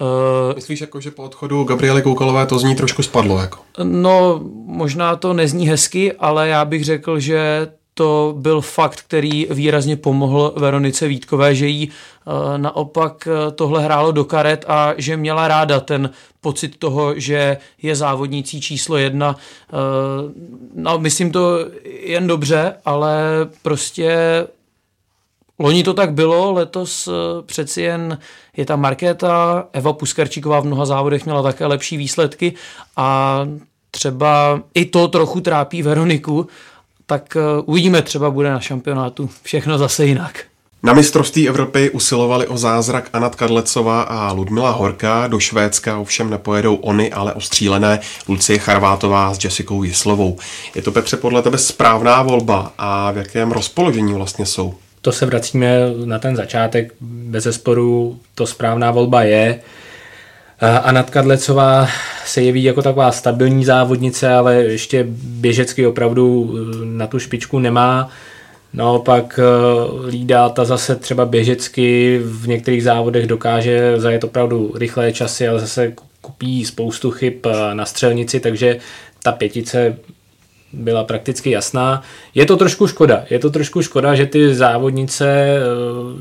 [0.00, 3.38] Uh, Myslíš, jako, že po odchodu Gabriely Koukalové to z ní trošku spadlo?
[3.38, 3.58] Jako?
[3.82, 9.96] No, možná to nezní hezky, ale já bych řekl, že to byl fakt, který výrazně
[9.96, 15.48] pomohl Veronice Vítkové, že jí eh, naopak eh, tohle hrálo do karet a že měla
[15.48, 19.36] ráda ten pocit toho, že je závodnící číslo jedna.
[19.36, 19.74] Eh,
[20.74, 23.22] no, myslím to jen dobře, ale
[23.62, 24.16] prostě
[25.58, 27.08] Loni to tak bylo, letos
[27.46, 28.18] přeci jen
[28.56, 32.54] je ta Markéta, Eva Puskarčíková v mnoha závodech měla také lepší výsledky
[32.96, 33.40] a
[33.90, 36.46] třeba i to trochu trápí Veroniku,
[37.06, 40.44] tak eh, uvidíme, třeba bude na šampionátu všechno zase jinak.
[40.82, 45.26] Na mistrovství Evropy usilovali o zázrak Anat Kadlecová a Ludmila Horka.
[45.26, 50.38] Do Švédska ovšem nepojedou oni, ale ostřílené Lucie Charvátová s Jessicou Jislovou.
[50.74, 54.74] Je to Petře podle tebe správná volba a v jakém rozpoložení vlastně jsou?
[55.04, 56.94] to se vracíme na ten začátek.
[57.00, 59.60] Bez zesporu to správná volba je.
[60.82, 61.88] A Natka Dlecová
[62.26, 68.10] se jeví jako taková stabilní závodnice, ale ještě běžecky opravdu na tu špičku nemá.
[68.72, 75.48] Naopak eh, Lída ta zase třeba běžecky v některých závodech dokáže zajet opravdu rychlé časy,
[75.48, 78.78] ale zase kupí spoustu chyb eh, na střelnici, takže
[79.22, 79.96] ta pětice
[80.74, 82.02] byla prakticky jasná.
[82.34, 83.24] Je to trošku škoda.
[83.30, 85.60] Je to trošku škoda, že ty závodnice eh,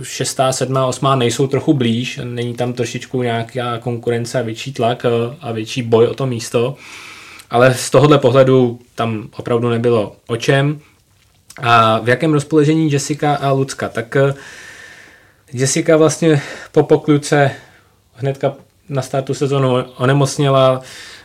[0.04, 2.20] šestá, sedmá, osmá nejsou trochu blíž.
[2.24, 5.06] Není tam trošičku nějaká konkurence a větší tlak
[5.42, 6.76] a větší boj o to místo.
[7.50, 10.80] Ale z tohohle pohledu tam opravdu nebylo o čem.
[11.62, 13.90] A v jakém rozpoložení Jessica a Lucka?
[13.90, 14.34] Tak eh,
[15.54, 17.52] Jessica vlastně po pokluce
[18.14, 18.56] hnedka
[18.90, 20.82] na startu sezónu onemocněla,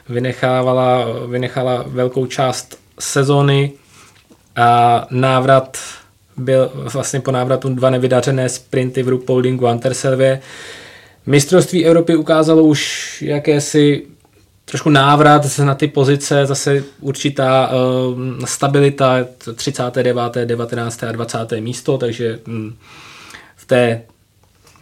[0.09, 3.73] vynechávala, vynechala velkou část sezóny
[4.57, 5.79] a návrat
[6.37, 10.41] byl vlastně po návratu dva nevydařené sprinty v Rupoldingu Anterselvě.
[11.27, 14.07] Mistrovství Evropy ukázalo už jakési
[14.65, 21.05] trošku návrat na ty pozice, zase určitá uh, stabilita, 39., 19.
[21.05, 21.39] a 20.
[21.61, 22.77] místo, takže um,
[23.57, 24.03] v té,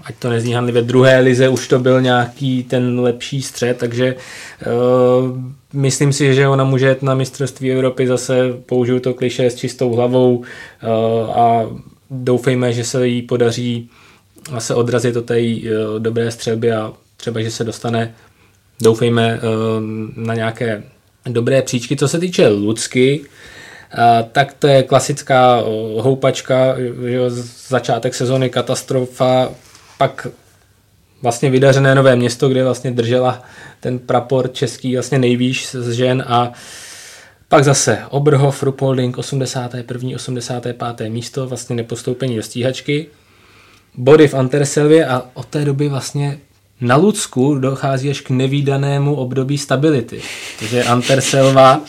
[0.05, 5.31] ať to nezní hanlivě, druhé lize už to byl nějaký ten lepší střed, takže uh,
[5.77, 9.95] myslím si, že ona může jet na mistrovství Evropy, zase použiju to kliše s čistou
[9.95, 10.45] hlavou uh,
[11.39, 11.67] a
[12.11, 13.91] doufejme, že se jí podaří
[14.59, 18.15] se odrazit od té uh, dobré střelby a třeba, že se dostane
[18.83, 19.41] doufejme eh,
[20.17, 20.83] na nějaké
[21.27, 21.97] dobré příčky.
[21.97, 23.25] Co se týče Lucky,
[23.93, 25.62] eh, tak to je klasická eh,
[26.01, 26.77] houpačka,
[27.69, 29.51] začátek sezóny katastrofa,
[29.99, 30.27] pak
[31.22, 33.42] vlastně vydařené nové město, kde vlastně držela
[33.81, 36.52] ten prapor český vlastně nejvýš z žen a
[37.48, 40.11] pak zase Oberhof, Rupolding, 81.
[40.14, 40.83] 85.
[41.09, 43.07] místo, vlastně nepostoupení do stíhačky.
[43.94, 46.38] Body v Anterselvě a od té doby vlastně
[46.81, 50.20] na Lucku dochází až k nevýdanému období stability.
[50.59, 51.81] Takže Anterselva,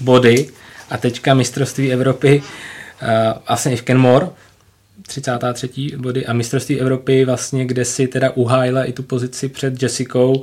[0.00, 0.48] body
[0.90, 3.08] a teďka mistrovství Evropy uh,
[3.48, 4.28] vlastně i v Kenmore,
[5.06, 5.96] 33.
[5.96, 10.42] body a mistrovství Evropy vlastně, kde si teda uhájila i tu pozici před Jessicou.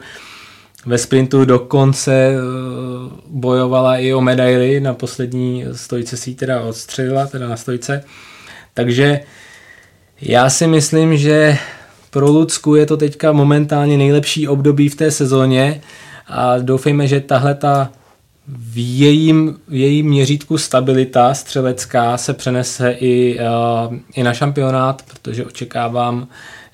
[0.85, 2.37] Ve sprintu dokonce eh,
[3.27, 8.03] bojovala i o medaily, na poslední stojce si teda odstřelila, teda na stojce.
[8.73, 9.19] Takže
[10.21, 11.57] já si myslím, že
[12.09, 15.81] pro Lucku je to teďka momentálně nejlepší období v té sezóně
[16.27, 17.91] a doufejme, že tahle ta
[18.47, 25.45] v jejím, v jejím měřítku stabilita střelecká se přenese i, uh, i na šampionát, protože
[25.45, 26.27] očekávám,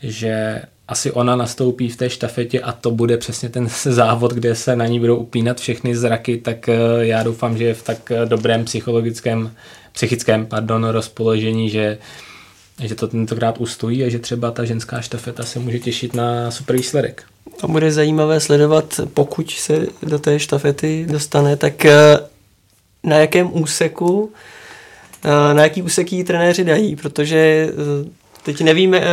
[0.03, 4.75] že asi ona nastoupí v té štafetě a to bude přesně ten závod, kde se
[4.75, 8.65] na ní budou upínat všechny zraky, tak uh, já doufám, že je v tak dobrém
[8.65, 9.51] psychologickém,
[9.91, 11.97] psychickém pardon, rozpoložení, že
[12.84, 16.75] že to tentokrát ustojí a že třeba ta ženská štafeta se může těšit na super
[16.75, 17.23] výsledek.
[17.62, 22.19] A bude zajímavé sledovat, pokud se do té štafety dostane, tak eh,
[23.03, 24.31] na jakém úseku,
[25.23, 28.10] eh, na jaký úsek jí trenéři dají, protože eh,
[28.43, 29.03] teď nevíme...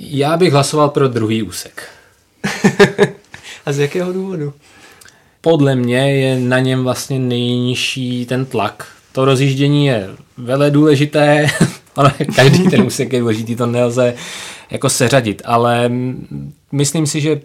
[0.00, 1.88] Já bych hlasoval pro druhý úsek.
[3.66, 4.52] a z jakého důvodu?
[5.40, 8.86] Podle mě je na něm vlastně nejnižší ten tlak.
[9.12, 11.46] To rozjíždění je vele důležité,
[11.96, 14.14] ale každý ten úsek je důležitý, to nelze
[14.70, 15.90] jako seřadit, ale
[16.72, 17.40] myslím si, že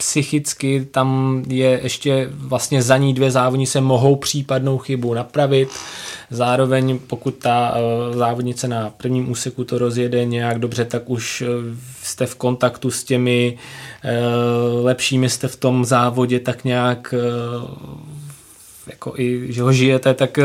[0.00, 5.68] psychicky tam je ještě vlastně za ní dvě závodnice mohou případnou chybu napravit.
[6.30, 11.48] Zároveň pokud ta uh, závodnice na prvním úseku to rozjede nějak dobře, tak už uh,
[12.02, 13.58] jste v kontaktu s těmi
[14.04, 17.14] uh, lepšími, jste v tom závodě tak nějak
[18.86, 20.38] jako i, že ho žijete, tak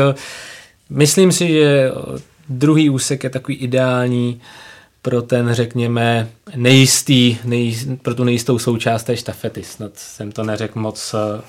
[0.90, 1.90] myslím si, že
[2.48, 4.40] Druhý úsek je takový ideální
[5.06, 9.62] pro ten, řekněme, nejistý, nejist, pro tu nejistou součást té štafety.
[9.62, 11.40] Snad jsem to neřekl moc uh,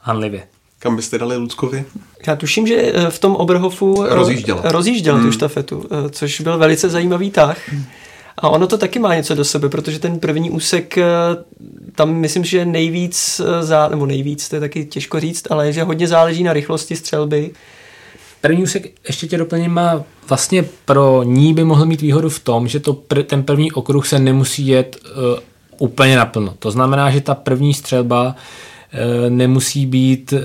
[0.00, 0.42] hanlivě.
[0.78, 1.84] Kam byste dali Luckovi?
[2.26, 5.24] Já tuším, že eh, v tom Oberhofu eh, rozjížděl, rozjížděl hmm.
[5.24, 7.68] tu štafetu, což byl velice zajímavý tah.
[7.68, 7.84] Hmm.
[8.36, 10.98] A ono to taky má něco do sebe, protože ten první úsek,
[11.94, 13.40] tam myslím, že nejvíc,
[13.90, 17.50] nebo nejvíc, to je taky těžko říct, ale že hodně záleží na rychlosti střelby
[18.44, 22.68] První úsek, ještě tě doplním, má vlastně pro ní by mohl mít výhodu v tom,
[22.68, 25.38] že to pr- ten první okruh se nemusí jet uh,
[25.78, 26.54] úplně naplno.
[26.58, 30.40] To znamená, že ta první střelba uh, nemusí být uh,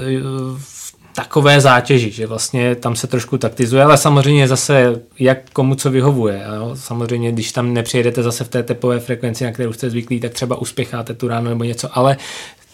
[0.58, 5.92] v takové zátěži, že vlastně tam se trošku taktizuje, ale samozřejmě zase jak komu co
[5.92, 6.44] vyhovuje.
[6.56, 6.72] Jo?
[6.74, 10.56] Samozřejmě, když tam nepřijedete zase v té tepové frekvenci, na kterou jste zvyklí, tak třeba
[10.56, 12.18] uspěcháte tu ráno nebo něco, ale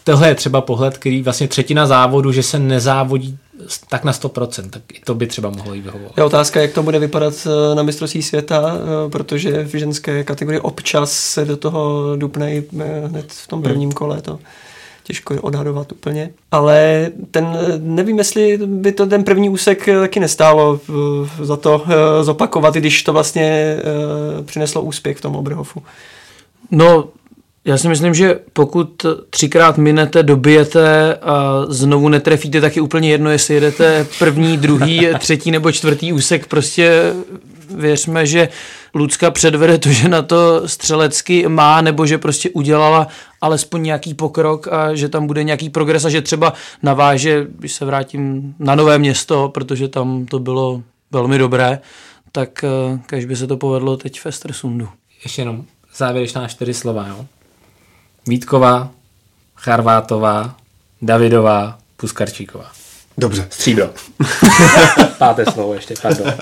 [0.04, 3.38] tohle je třeba pohled, který vlastně třetina závodu, že se nezávodí
[3.88, 6.12] tak na 100%, tak i to by třeba mohlo jí vyhovovat.
[6.16, 10.60] Je otázka, jak to bude vypadat eh, na mistrovství světa, eh, protože v ženské kategorii
[10.60, 14.22] občas se do toho dupne i eh, hned v tom prvním kole.
[14.22, 14.38] To
[15.04, 16.30] těžko odhadovat úplně.
[16.50, 20.80] Ale ten, nevím, jestli by to ten první úsek taky nestálo
[21.42, 21.84] za to
[22.22, 23.76] zopakovat, když to vlastně
[24.44, 25.82] přineslo úspěch v tom Oberhofu.
[26.70, 27.08] No,
[27.66, 33.30] já si myslím, že pokud třikrát minete, dobijete a znovu netrefíte, tak je úplně jedno,
[33.30, 36.46] jestli jedete první, druhý, třetí nebo čtvrtý úsek.
[36.46, 37.12] Prostě
[37.70, 38.48] věřme, že
[38.94, 43.08] Lucka předvede to, že na to střelecky má, nebo že prostě udělala
[43.40, 46.52] alespoň nějaký pokrok a že tam bude nějaký progres a že třeba
[46.82, 51.80] naváže, když se vrátím na nové město, protože tam to bylo velmi dobré,
[52.32, 54.88] tak eh, kež by se to povedlo teď v Estersundu.
[55.24, 55.64] Ještě jenom
[55.96, 57.26] závěrečná čtyři slova, jo?
[58.26, 58.90] Vítková,
[59.54, 60.56] Charvátová,
[61.02, 62.70] Davidová, Puskarčíková.
[63.18, 63.46] Dobře.
[63.50, 63.90] Stříbro.
[65.18, 66.32] Páté slovo ještě, pardon.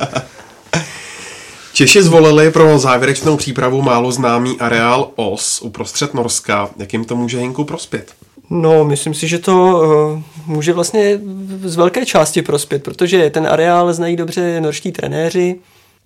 [1.73, 6.71] Češi zvolili pro závěrečnou přípravu málo známý areál OS uprostřed Norska.
[6.77, 8.13] Jak jim to může Hinku prospět?
[8.51, 11.21] No, myslím si, že to uh, může vlastně
[11.65, 15.59] z velké části prospět, protože ten areál znají dobře norští trenéři,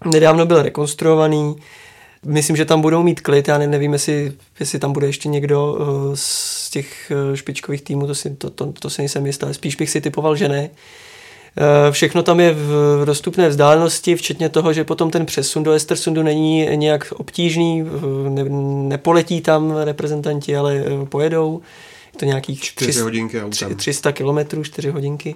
[0.05, 1.57] nedávno byl rekonstruovaný,
[2.27, 5.85] Myslím, že tam budou mít klid, já nevím, jestli, jestli tam bude ještě někdo eh,
[6.15, 9.91] z těch eh, špičkových týmů, to si, to, to, to si nejsem jistý, spíš bych
[9.91, 10.71] si typoval, že ne.
[11.57, 16.23] Eh, všechno tam je v dostupné vzdálenosti, včetně toho, že potom ten přesun do Estersundu
[16.23, 17.85] není nějak obtížný,
[18.29, 18.45] ne,
[18.89, 21.61] nepoletí tam reprezentanti, ale pojedou.
[22.13, 23.41] Je to nějakých 4 hodinky
[23.77, 25.35] 300 kilometrů, 4 hodinky.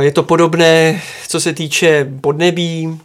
[0.00, 3.00] Je to podobné, co se týče podnebí,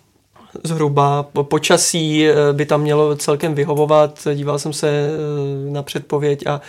[0.64, 1.24] zhruba.
[1.24, 4.28] Po počasí eh, by tam mělo celkem vyhovovat.
[4.36, 6.62] Díval jsem se eh, na předpověď a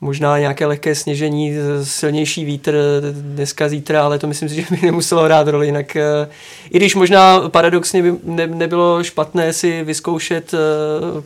[0.00, 1.52] možná nějaké lehké sněžení,
[1.82, 2.76] silnější vítr
[3.10, 5.66] dneska, zítra, ale to myslím si, že by nemuselo hrát roli.
[5.66, 6.28] Jinak, eh,
[6.70, 10.54] I když možná paradoxně by ne, nebylo špatné si vyzkoušet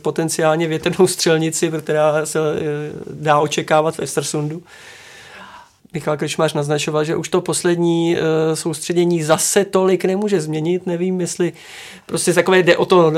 [0.01, 2.39] potenciálně větrnou střelnici, která se
[3.11, 4.63] dá očekávat v Estersundu.
[5.93, 8.21] Michal Krčmář naznačoval, že už to poslední uh,
[8.53, 10.85] soustředění zase tolik nemůže změnit.
[10.85, 11.53] Nevím, jestli
[12.05, 13.13] prostě takové jde o to,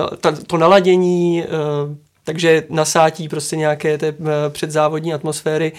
[0.48, 5.72] to naladění, uh, takže nasátí prostě nějaké té uh, předzávodní atmosféry.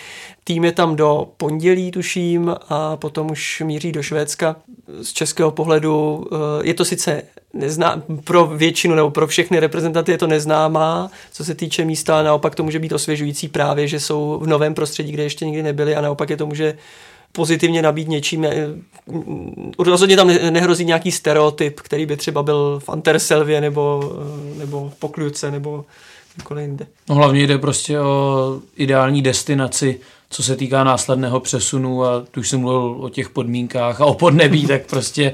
[0.44, 4.56] Tým je tam do pondělí, tuším, a potom už míří do Švédska.
[5.02, 7.22] Z českého pohledu uh, je to sice
[7.54, 12.22] nezná, pro většinu nebo pro všechny reprezentanty je to neznámá, co se týče místa, a
[12.22, 15.96] naopak to může být osvěžující právě, že jsou v novém prostředí, kde ještě nikdy nebyli
[15.96, 16.78] a naopak je to může
[17.32, 18.44] pozitivně nabít něčím.
[18.44, 18.68] Eh,
[19.78, 24.12] rozhodně tam nehrozí nějaký stereotyp, který by třeba byl v Anterselvě nebo,
[24.54, 25.84] eh, nebo v Pokluce nebo
[26.58, 26.86] jinde.
[27.08, 32.48] No hlavně jde prostě o ideální destinaci, co se týká následného přesunu a tu už
[32.48, 35.32] jsem mluvil o těch podmínkách a o podnebí, tak prostě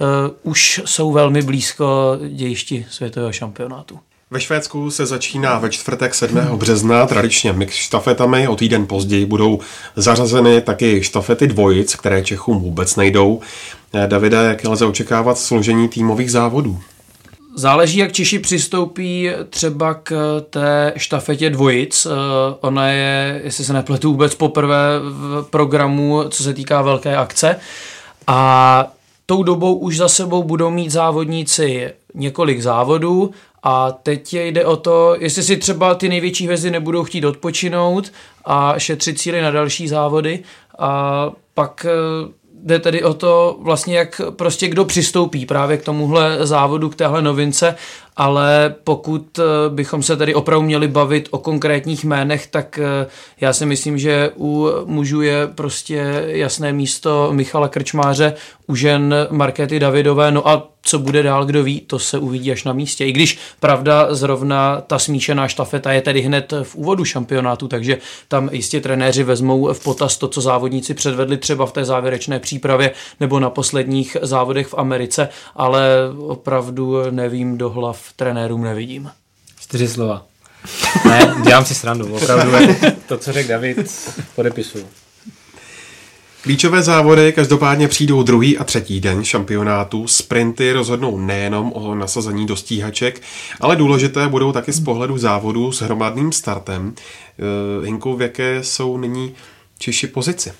[0.00, 0.06] uh,
[0.42, 3.98] už jsou velmi blízko dějišti světového šampionátu.
[4.32, 6.38] Ve Švédsku se začíná ve čtvrtek 7.
[6.38, 9.60] března tradičně mix štafetami, o týden později budou
[9.96, 13.40] zařazeny taky štafety dvojic, které Čechům vůbec nejdou.
[13.94, 16.80] Eh, Davida, jak lze očekávat složení týmových závodů?
[17.54, 22.06] Záleží, jak Češi přistoupí třeba k té štafetě dvojic.
[22.06, 22.10] Eh,
[22.60, 27.56] ona je, jestli se nepletu, vůbec poprvé v programu, co se týká velké akce.
[28.26, 28.92] A
[29.26, 33.30] tou dobou už za sebou budou mít závodníci několik závodů
[33.62, 38.12] a teď jde o to, jestli si třeba ty největší hvězdy nebudou chtít odpočinout
[38.44, 40.42] a šetřit síly na další závody
[40.78, 41.92] a pak eh,
[42.62, 47.22] jde tedy o to vlastně, jak prostě kdo přistoupí právě k tomuhle závodu, k téhle
[47.22, 47.74] novince
[48.20, 53.06] ale pokud eh, bychom se tady opravdu měli bavit o konkrétních jménech, tak eh,
[53.40, 58.34] já si myslím, že u mužů je prostě jasné místo Michala Krčmáře,
[58.66, 62.64] u žen Markety Davidové, no a co bude dál, kdo ví, to se uvidí až
[62.64, 63.06] na místě.
[63.06, 68.48] I když pravda, zrovna ta smíšená štafeta je tedy hned v úvodu šampionátu, takže tam
[68.52, 72.90] jistě trenéři vezmou v potaz to, co závodníci předvedli třeba v té závěrečné přípravě
[73.20, 79.10] nebo na posledních závodech v Americe, ale opravdu nevím do hlav trenérům nevidím.
[79.60, 80.26] Čtyři slova.
[81.08, 82.14] Ne, dělám si srandu.
[82.14, 82.52] Opravdu
[83.08, 84.86] to, co řekl David, podepisuju.
[86.42, 90.06] Klíčové závody každopádně přijdou druhý a třetí den šampionátu.
[90.06, 93.22] Sprinty rozhodnou nejenom o nasazení do stíhaček,
[93.60, 96.94] ale důležité budou taky z pohledu závodu s hromadným startem.
[96.94, 99.34] Eh, Hinku, v jaké jsou nyní
[99.78, 100.52] Češi pozici?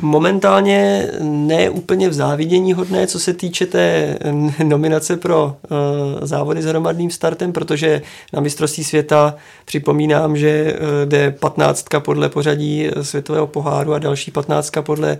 [0.00, 4.18] Momentálně ne úplně v závidění hodné, co se týče té
[4.64, 5.78] nominace pro uh,
[6.22, 9.34] závody s hromadným startem, protože na mistrovství světa
[9.64, 15.18] připomínám, že uh, jde 15 podle pořadí světového poháru a další 15 podle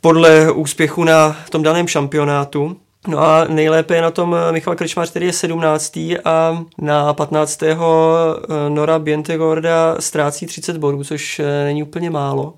[0.00, 2.76] podle úspěchu na tom daném šampionátu.
[3.08, 5.96] No a nejlépe je na tom Michal Krčmář, který je 17.
[6.24, 7.62] a na 15.
[8.68, 12.54] Nora Bientegorda ztrácí 30 bodů, což není úplně málo.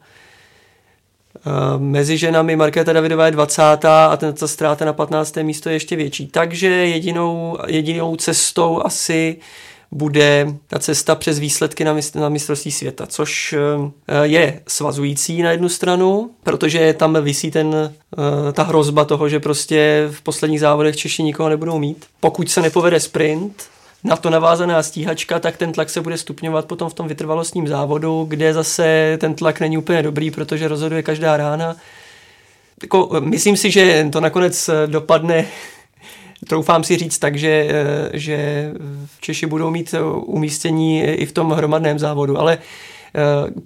[1.79, 3.63] Mezi ženami Markéta Davidová je 20.
[3.85, 5.37] a ten ta ztráta na 15.
[5.37, 6.27] místo je ještě větší.
[6.27, 9.37] Takže jedinou, jedinou cestou asi
[9.95, 13.55] bude ta cesta přes výsledky na, mistr, na mistrovství světa, což
[14.09, 19.41] eh, je svazující na jednu stranu, protože tam vysí ten, eh, ta hrozba toho, že
[19.41, 22.07] prostě v posledních závodech Češi nikoho nebudou mít.
[22.21, 23.65] Pokud se nepovede sprint,
[24.05, 28.25] na to navázaná stíhačka, tak ten tlak se bude stupňovat potom v tom vytrvalostním závodu,
[28.29, 31.77] kde zase ten tlak není úplně dobrý, protože rozhoduje každá rána.
[32.83, 35.47] Jako, myslím si, že to nakonec dopadne
[36.49, 37.69] troufám si říct tak, že,
[38.13, 38.71] že
[39.21, 39.95] Češi budou mít
[40.25, 42.94] umístění i v tom hromadném závodu, ale Eh,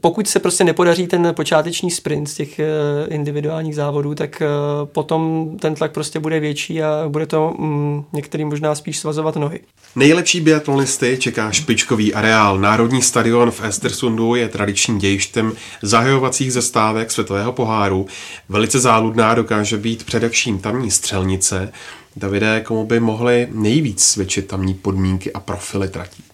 [0.01, 2.65] pokud se prostě nepodaří ten počáteční sprint z těch eh,
[3.09, 4.47] individuálních závodů, tak eh,
[4.85, 9.61] potom ten tlak prostě bude větší a bude to mm, některým možná spíš svazovat nohy.
[9.97, 12.59] Nejlepší biatlonisty čeká špičkový areál.
[12.59, 18.07] Národní stadion v Estersundu je tradičním dějištěm zahajovacích zastávek světového poháru.
[18.49, 21.73] Velice záludná dokáže být především tamní střelnice.
[22.17, 26.28] Davide, komu by mohly nejvíc svědčit tamní podmínky a profily tratí?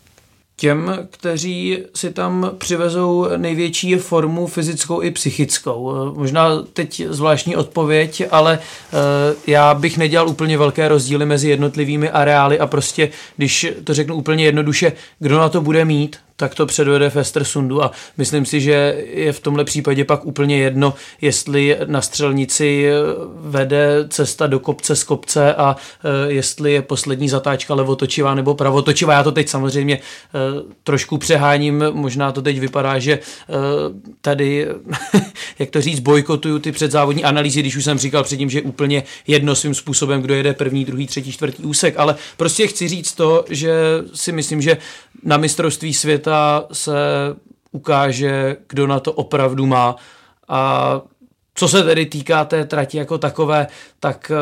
[0.56, 6.12] Těm, kteří si tam přivezou největší formu fyzickou i psychickou.
[6.14, 12.58] Možná teď zvláštní odpověď, ale eh, já bych nedělal úplně velké rozdíly mezi jednotlivými areály
[12.58, 17.10] a prostě, když to řeknu úplně jednoduše, kdo na to bude mít, tak to předvede
[17.10, 22.02] v Estersundu a myslím si, že je v tomhle případě pak úplně jedno, jestli na
[22.02, 22.88] střelnici
[23.40, 29.12] vede cesta do kopce z kopce a e, jestli je poslední zatáčka levotočivá nebo pravotočivá.
[29.12, 30.00] Já to teď samozřejmě e,
[30.84, 33.18] trošku přeháním, možná to teď vypadá, že
[34.20, 34.68] tady,
[35.58, 39.02] jak to říct, bojkotuju ty předzávodní analýzy, když už jsem říkal předtím, že je úplně
[39.26, 43.44] jedno svým způsobem, kdo jede první, druhý, třetí, čtvrtý úsek, ale prostě chci říct to,
[43.48, 43.74] že
[44.14, 44.76] si myslím, že
[45.22, 46.23] na mistrovství světa
[46.72, 46.98] se
[47.72, 49.96] ukáže, kdo na to opravdu má.
[50.48, 51.00] A
[51.54, 53.66] co se tedy týká té trati jako takové,
[54.00, 54.36] tak eh,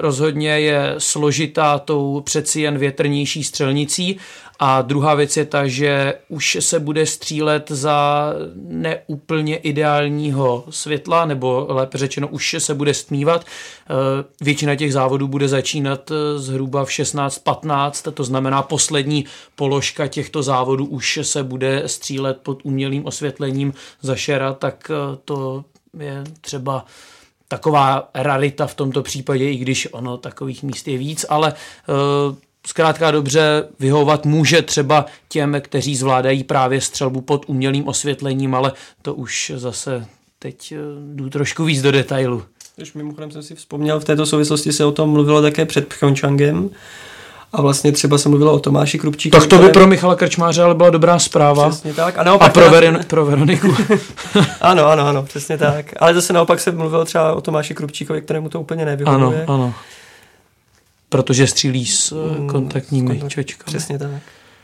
[0.00, 4.16] rozhodně je složitá tou přeci jen větrnější střelnicí
[4.58, 11.66] a druhá věc je ta, že už se bude střílet za neúplně ideálního světla, nebo
[11.68, 13.44] lépe řečeno, už se bude stmívat.
[13.44, 19.24] Eh, většina těch závodů bude začínat eh, zhruba v 16-15, to znamená poslední
[19.56, 24.90] položka těchto závodů už se bude střílet pod umělým osvětlením zašera, tak
[25.24, 25.64] to
[25.98, 26.84] je třeba
[27.48, 32.36] taková rarita v tomto případě, i když ono takových míst je víc, ale uh,
[32.66, 38.72] zkrátka dobře vyhovovat může třeba těm, kteří zvládají právě střelbu pod umělým osvětlením, ale
[39.02, 40.06] to už zase
[40.38, 42.42] teď uh, jdu trošku víc do detailu.
[42.76, 46.70] Když mimochodem jsem si vzpomněl, v této souvislosti se o tom mluvilo také před Pchončangem,
[47.54, 49.40] a vlastně třeba se mluvilo o Tomáši Krupčíkovi.
[49.40, 51.68] Tak to by pro Michala Krčmáře ale byla dobrá zpráva.
[51.70, 52.18] Přesně tak.
[52.18, 53.76] A, naopak, a pro, Veron- pro Veroniku.
[54.60, 55.86] ano, ano, ano, přesně tak.
[56.00, 59.44] Ale zase naopak se mluvilo třeba o Tomáši Krupčíkovi, kterému to úplně nevyhovuje.
[59.44, 59.74] Ano, ano.
[61.08, 63.64] Protože střílí s eh, mm, kontaktními mm, čočkami.
[63.66, 64.10] Přesně tak.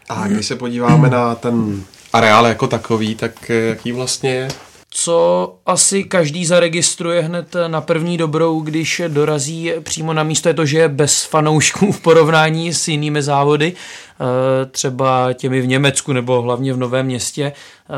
[0.08, 1.82] A když se podíváme na ten
[2.12, 4.48] areál jako takový, tak eh, jaký vlastně je?
[4.90, 10.66] Co asi každý zaregistruje hned na první dobrou, když dorazí přímo na místo, je to,
[10.66, 16.42] že je bez fanoušků v porovnání s jinými závody, eh, třeba těmi v Německu nebo
[16.42, 17.52] hlavně v Novém městě.
[17.52, 17.92] Eh,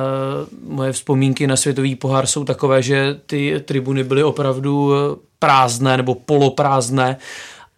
[0.68, 4.92] moje vzpomínky na světový pohár jsou takové, že ty tribuny byly opravdu
[5.38, 7.16] prázdné nebo poloprázdné,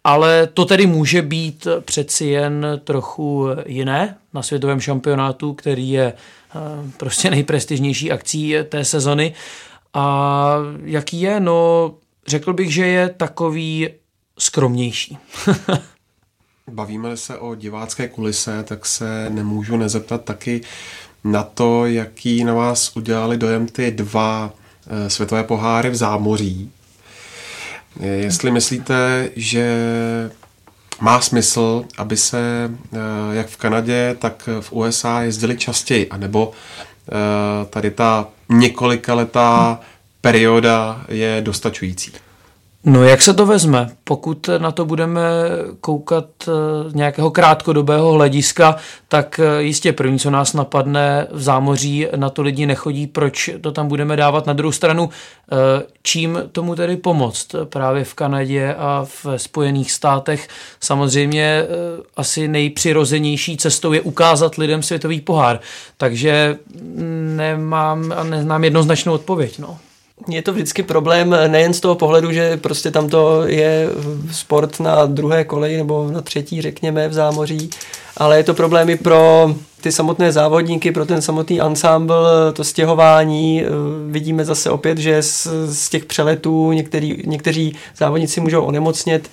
[0.03, 6.13] ale to tedy může být přeci jen trochu jiné na světovém šampionátu, který je
[6.97, 9.33] prostě nejprestižnější akcí té sezony.
[9.93, 11.39] A jaký je?
[11.39, 11.93] No,
[12.27, 13.89] řekl bych, že je takový
[14.39, 15.17] skromnější.
[16.71, 20.61] Bavíme se o divácké kulise, tak se nemůžu nezeptat taky
[21.23, 24.53] na to, jaký na vás udělali dojem ty dva
[24.87, 26.71] eh, světové poháry v zámoří.
[27.99, 29.65] Jestli myslíte, že
[31.01, 32.97] má smysl, aby se eh,
[33.31, 39.79] jak v Kanadě, tak v USA jezdili častěji, anebo eh, tady ta několika letá
[40.21, 42.11] perioda je dostačující.
[42.87, 43.89] No jak se to vezme?
[44.03, 45.21] Pokud na to budeme
[45.81, 46.49] koukat z
[46.93, 48.75] eh, nějakého krátkodobého hlediska,
[49.07, 53.71] tak eh, jistě první, co nás napadne v zámoří, na to lidi nechodí, proč to
[53.71, 54.45] tam budeme dávat.
[54.45, 55.55] Na druhou stranu, eh,
[56.03, 57.55] čím tomu tedy pomoct?
[57.63, 60.47] Právě v Kanadě a v Spojených státech
[60.79, 61.65] samozřejmě
[62.17, 65.59] asi nejpřirozenější cestou je ukázat lidem světový pohár.
[65.97, 66.57] Takže
[67.35, 69.59] nemám a neznám jednoznačnou odpověď.
[69.59, 69.77] No.
[70.27, 73.89] Je to vždycky problém nejen z toho pohledu, že prostě tam to je
[74.31, 77.69] sport na druhé koleji nebo na třetí, řekněme, v zámoří,
[78.17, 79.55] ale je to problémy pro
[79.85, 83.63] ty samotné závodníky, pro ten samotný ansámbl, to stěhování.
[83.63, 83.67] Eh,
[84.11, 89.29] vidíme zase opět, že z, z těch přeletů některý, někteří závodníci můžou onemocnět,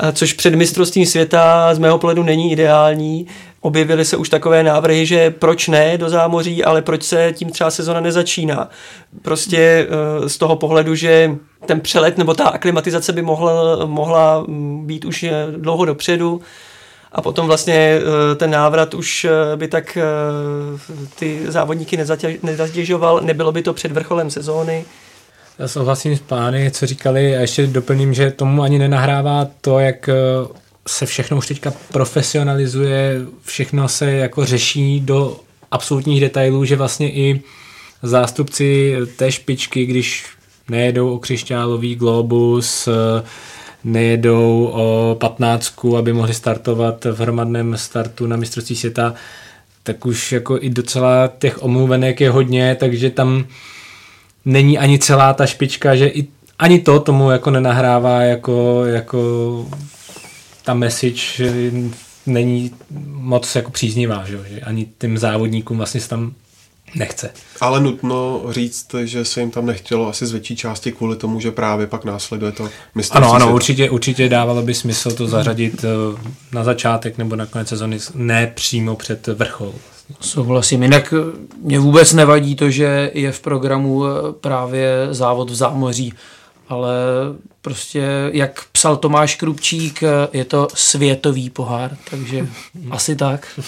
[0.00, 3.26] eh, což před mistrovstvím světa z mého pohledu není ideální.
[3.64, 7.70] Objevily se už takové návrhy, že proč ne do zámoří, ale proč se tím třeba
[7.70, 8.68] sezona nezačíná.
[9.22, 11.36] Prostě eh, z toho pohledu, že
[11.66, 15.24] ten přelet nebo ta aklimatizace by mohla, mohla mm, být už
[15.56, 16.40] dlouho dopředu
[17.12, 20.02] a potom vlastně eh, ten návrat už eh, by tak eh,
[21.18, 21.98] ty závodníky
[22.42, 24.84] nezatěžoval, nebylo by to před vrcholem sezóny.
[25.58, 30.10] Já souhlasím s pány, co říkali a ještě doplním, že tomu ani nenahrává to, jak
[30.88, 37.40] se všechno už teďka profesionalizuje, všechno se jako řeší do absolutních detailů, že vlastně i
[38.02, 40.24] zástupci té špičky, když
[40.68, 42.88] nejedou o křišťálový globus,
[43.84, 49.14] nejedou o 15, aby mohli startovat v hromadném startu na mistrovství světa,
[49.82, 53.46] tak už jako i docela těch omluvenek je hodně, takže tam
[54.44, 56.26] není ani celá ta špička, že i
[56.58, 59.66] ani to tomu jako nenahrává jako, jako
[60.62, 61.42] ta message
[62.26, 62.70] není
[63.06, 66.32] moc jako příznivá, že, že ani tím závodníkům vlastně se tam
[66.94, 67.30] nechce.
[67.60, 71.50] Ale nutno říct, že se jim tam nechtělo asi z větší části kvůli tomu, že
[71.50, 76.18] právě pak následuje to mistrovství Ano, ano, určitě, určitě dávalo by smysl to zařadit eh,
[76.52, 79.74] na začátek nebo na konec sezony, ne přímo před vrchol.
[80.20, 80.82] Souhlasím.
[80.82, 84.10] Jinak eh, mě vůbec nevadí to, že je v programu eh,
[84.40, 86.12] právě závod v zámoří,
[86.68, 86.94] ale
[87.62, 90.00] prostě, jak psal Tomáš Krupčík,
[90.32, 92.46] je to světový pohár, takže
[92.90, 93.60] asi tak.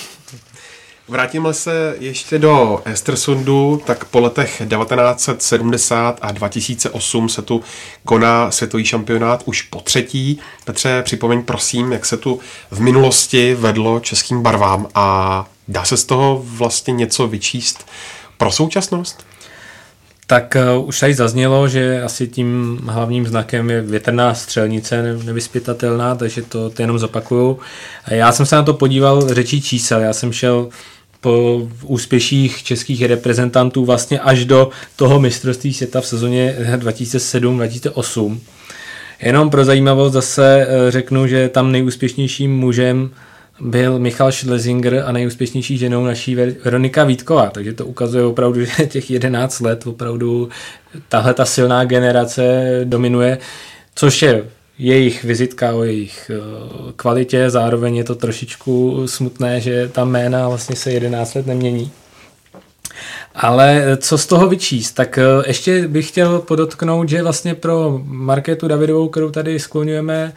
[1.09, 7.63] Vrátíme se ještě do Estersundu, tak po letech 1970 a 2008 se tu
[8.05, 10.41] koná světový šampionát už po třetí.
[10.65, 12.41] Petře, připomeň prosím, jak se tu
[12.71, 17.87] v minulosti vedlo českým barvám a dá se z toho vlastně něco vyčíst
[18.39, 19.27] pro současnost?
[20.27, 26.43] Tak uh, už tady zaznělo, že asi tím hlavním znakem je větrná střelnice nevyspytatelná, takže
[26.43, 27.59] to, to jenom zopakuju.
[28.09, 30.69] Já jsem se na to podíval řečí čísel, já jsem šel
[31.21, 38.39] po úspěších českých reprezentantů vlastně až do toho mistrovství světa v sezóně 2007-2008.
[39.21, 43.11] Jenom pro zajímavost zase eh, řeknu, že tam nejúspěšnějším mužem
[43.61, 49.11] byl Michal Schlesinger a nejúspěšnější ženou naší Veronika Vítková, takže to ukazuje opravdu, že těch
[49.11, 50.49] 11 let opravdu
[51.09, 53.39] tahle ta silná generace dominuje,
[53.95, 54.45] což je
[54.79, 60.77] jejich vizitka o jejich eh, kvalitě, zároveň je to trošičku smutné, že ta jména vlastně
[60.77, 61.91] se 11 let nemění.
[63.35, 64.95] Ale co z toho vyčíst?
[64.95, 70.33] Tak eh, ještě bych chtěl podotknout, že vlastně pro Marketu Davidovou, kterou tady skloňujeme,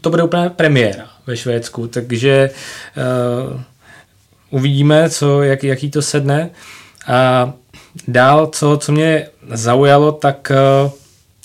[0.00, 2.50] to bude úplně premiéra ve Švédsku, takže
[3.50, 3.60] uh,
[4.50, 6.50] uvidíme, co, jak, jaký to sedne.
[7.06, 7.52] A
[8.08, 10.52] dál, co, co mě zaujalo, tak
[10.84, 10.90] uh,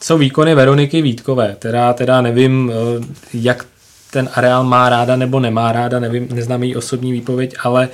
[0.04, 3.66] jsou výkony Veroniky Vítkové, která teda nevím, eh, jak
[4.12, 7.90] ten areál má ráda nebo nemá ráda, nevím, neznám její osobní výpověď, ale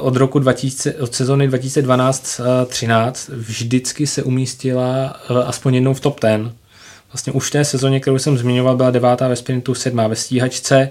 [0.00, 5.16] od roku 2000, od sezony 2012-13 vždycky se umístila
[5.46, 6.61] aspoň jednou v top 10.
[7.12, 10.90] Vlastně už v té sezóně, kterou jsem zmiňoval, byla devátá ve sprintu, sedmá ve stíhačce.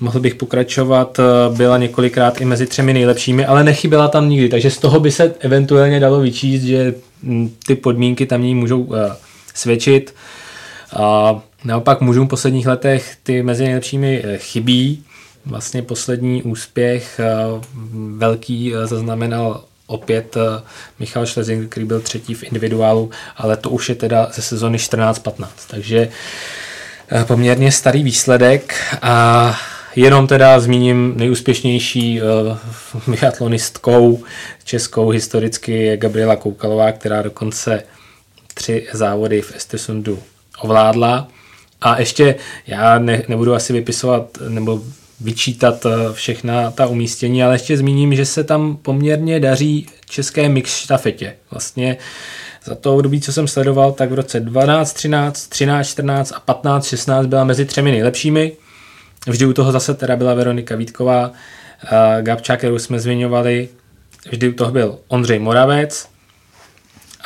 [0.00, 4.70] Mohl bych pokračovat, eh, byla několikrát i mezi třemi nejlepšími, ale nechyběla tam nikdy, takže
[4.70, 8.94] z toho by se eventuálně dalo vyčíst, že hm, ty podmínky tam ní můžou
[9.54, 10.14] svědčit.
[10.96, 15.04] A naopak mužům v posledních letech ty mezi nejlepšími eh, chybí.
[15.46, 17.20] Vlastně poslední úspěch
[18.16, 20.36] velký zaznamenal opět
[20.98, 25.46] Michal Schlesing, který byl třetí v individuálu, ale to už je teda ze sezony 14-15.
[25.70, 26.08] Takže
[27.26, 29.56] poměrně starý výsledek a
[29.96, 32.20] jenom teda zmíním nejúspěšnější
[33.88, 34.18] uh,
[34.64, 37.82] českou historicky je Gabriela Koukalová, která dokonce
[38.54, 40.22] tři závody v Estesundu
[40.60, 41.28] ovládla.
[41.80, 42.34] A ještě
[42.66, 44.82] já ne, nebudu asi vypisovat nebo
[45.20, 50.76] vyčítat eh, všechna ta umístění, ale ještě zmíním, že se tam poměrně daří české mix
[50.76, 51.34] štafetě.
[51.50, 51.96] Vlastně
[52.64, 56.86] za to období, co jsem sledoval, tak v roce 12, 13, 13, 14 a 15,
[56.86, 58.52] 16 byla mezi třemi nejlepšími.
[59.26, 61.32] Vždy u toho zase teda byla Veronika Vítková,
[62.20, 63.68] Gabča, kterou jsme zmiňovali,
[64.30, 66.08] vždy u toho byl Ondřej Moravec,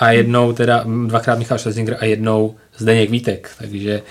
[0.02, 4.02] a jednou teda dvakrát Michal Schlesinger a jednou Zdeněk Vítek, takže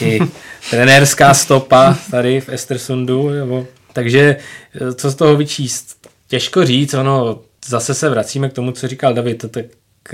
[0.00, 0.20] i
[0.70, 4.36] trenérská stopa tady v Estersundu, nebo, takže
[4.94, 6.08] co z toho vyčíst?
[6.28, 9.64] Těžko říct, ono zase se vracíme k tomu, co říkal David, tak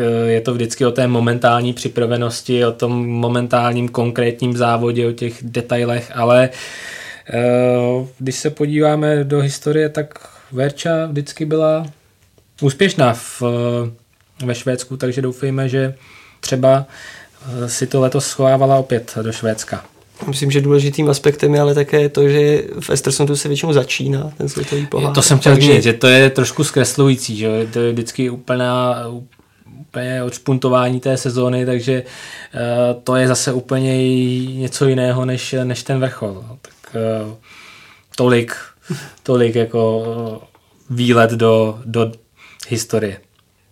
[0.00, 5.38] eh, je to vždycky o té momentální připravenosti, o tom momentálním konkrétním závodě, o těch
[5.42, 6.50] detailech, ale
[7.30, 11.86] eh, když se podíváme do historie, tak Verča vždycky byla
[12.60, 13.42] úspěšná v,
[14.44, 15.94] ve Švédsku, takže doufejme, že
[16.40, 16.86] třeba
[17.66, 19.84] si to letos schovávala opět do Švédska.
[20.28, 24.48] Myslím, že důležitým aspektem je ale také to, že v Estersonu se většinou začíná ten
[24.48, 25.14] světový pohár.
[25.14, 25.74] To jsem chtěl Takže...
[25.74, 29.04] říct, že to je trošku zkreslující, že to je vždycky úplná,
[29.80, 34.18] úplně odšpuntování té sezóny, takže uh, to je zase úplně
[34.58, 36.44] něco jiného než, než ten vrchol.
[36.62, 37.32] Tak uh,
[38.16, 38.56] tolik,
[39.22, 42.12] tolik jako uh, výlet do, do
[42.68, 43.16] historie.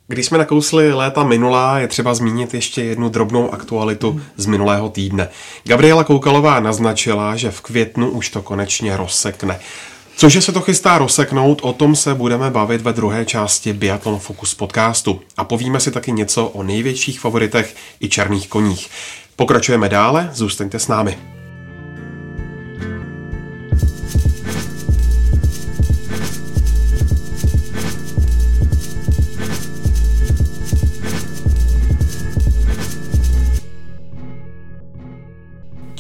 [0.09, 5.29] Když jsme nakousli léta minulá, je třeba zmínit ještě jednu drobnou aktualitu z minulého týdne.
[5.65, 9.61] Gabriela Koukalová naznačila, že v květnu už to konečně rozsekne.
[10.17, 14.55] Cože se to chystá rozseknout, o tom se budeme bavit ve druhé části Biathlon Focus
[14.55, 15.21] podcastu.
[15.37, 18.91] A povíme si taky něco o největších favoritech i černých koních.
[19.37, 21.34] Pokračujeme dále, zůstaňte s námi.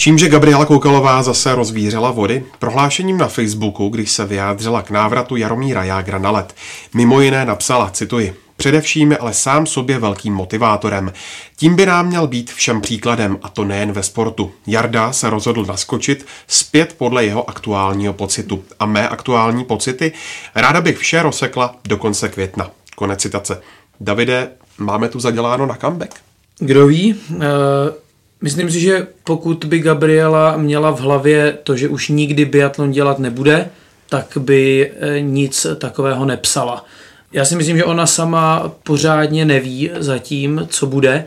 [0.04, 2.44] Čímže Gabriela Koukalová zase rozvířela vody?
[2.58, 6.54] Prohlášením na Facebooku, když se vyjádřila k návratu Jaromíra Jágra na let.
[6.94, 11.12] Mimo jiné napsala, cituji, Především ale sám sobě velkým motivátorem.
[11.56, 14.52] Tím by nám měl být všem příkladem, a to nejen ve sportu.
[14.66, 18.64] Jarda se rozhodl naskočit zpět podle jeho aktuálního pocitu.
[18.78, 20.12] A mé aktuální pocity?
[20.54, 22.70] Ráda bych vše rozsekla do konce května.
[22.96, 23.60] Konec citace.
[24.00, 26.14] Davide, máme tu zaděláno na comeback?
[26.58, 27.14] Kdo ví?
[27.30, 28.03] Uh...
[28.44, 33.18] Myslím si, že pokud by Gabriela měla v hlavě to, že už nikdy biatlon dělat
[33.18, 33.68] nebude,
[34.08, 36.84] tak by eh, nic takového nepsala.
[37.32, 41.24] Já si myslím, že ona sama pořádně neví zatím, co bude.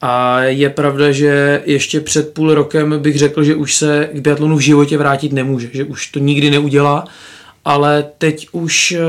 [0.00, 4.56] A je pravda, že ještě před půl rokem bych řekl, že už se k biatlonu
[4.56, 7.04] v životě vrátit nemůže, že už to nikdy neudělá,
[7.64, 9.00] ale teď už eh,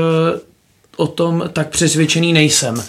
[0.96, 2.82] o tom tak přesvědčený nejsem.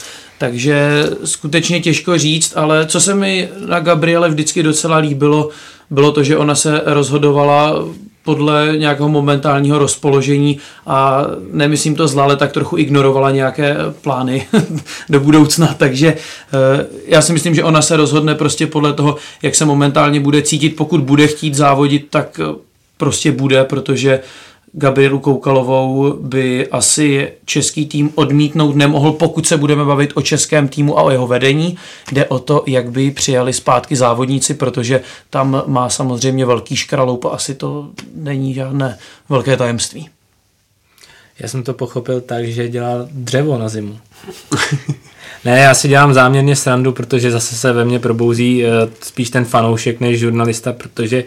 [0.43, 5.49] Takže skutečně těžko říct, ale co se mi na Gabriele vždycky docela líbilo,
[5.89, 7.85] bylo to, že ona se rozhodovala
[8.23, 14.47] podle nějakého momentálního rozpoložení a nemyslím to zle, ale tak trochu ignorovala nějaké plány
[15.09, 19.55] do budoucna, takže eh, já si myslím, že ona se rozhodne prostě podle toho, jak
[19.55, 22.39] se momentálně bude cítit, pokud bude chtít závodit, tak
[22.97, 24.19] prostě bude, protože
[24.75, 30.99] Gabrielu Koukalovou by asi český tým odmítnout nemohl, pokud se budeme bavit o českém týmu
[30.99, 31.77] a o jeho vedení.
[32.11, 37.29] Jde o to, jak by přijali zpátky závodníci, protože tam má samozřejmě velký škraloup a
[37.29, 38.97] asi to není žádné
[39.29, 40.09] velké tajemství.
[41.39, 43.97] Já jsem to pochopil tak, že dělá dřevo na zimu.
[45.45, 48.69] ne, já si dělám záměrně srandu, protože zase se ve mně probouzí eh,
[49.01, 51.23] spíš ten fanoušek než žurnalista, protože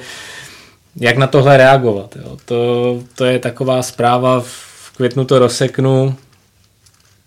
[0.96, 2.16] jak na tohle reagovat.
[2.16, 2.36] Jo?
[2.44, 6.14] To, to je taková zpráva, v květnu to rozseknu,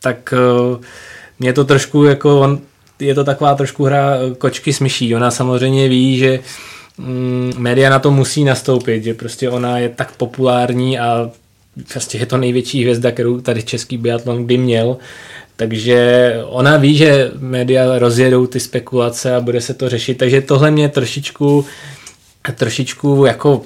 [0.02, 0.34] tak
[0.72, 0.82] uh,
[1.40, 2.60] mě to trošku jako, on,
[3.00, 5.16] je to taková trošku hra kočky s myší.
[5.16, 6.40] Ona samozřejmě ví, že
[6.98, 11.32] mm, média na to musí nastoupit, že prostě ona je tak populární a
[11.94, 14.98] prostě je to největší hvězda, kterou tady český biatlon by měl,
[15.56, 20.72] takže ona ví, že média rozjedou ty spekulace a bude se to řešit, takže tohle
[20.72, 21.66] mě trošičku
[22.56, 23.62] trošičku jako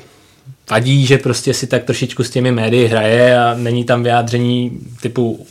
[0.71, 5.45] vadí, že prostě si tak trošičku s těmi médii hraje a není tam vyjádření typu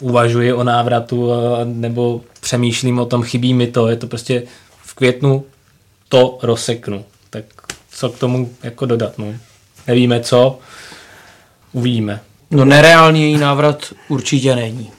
[0.00, 1.30] uvažuji o návratu
[1.64, 4.42] nebo přemýšlím o tom, chybí mi to, je to prostě
[4.82, 5.44] v květnu
[6.08, 7.04] to rozseknu.
[7.30, 7.44] Tak
[7.90, 9.34] co k tomu jako dodat, no.
[9.86, 10.58] Nevíme co,
[11.72, 12.20] uvidíme.
[12.50, 14.90] No nereálný její návrat určitě není.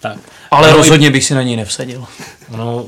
[0.00, 0.18] Tak.
[0.50, 2.04] Ale no, rozhodně bych si na něj nevsadil.
[2.56, 2.86] No,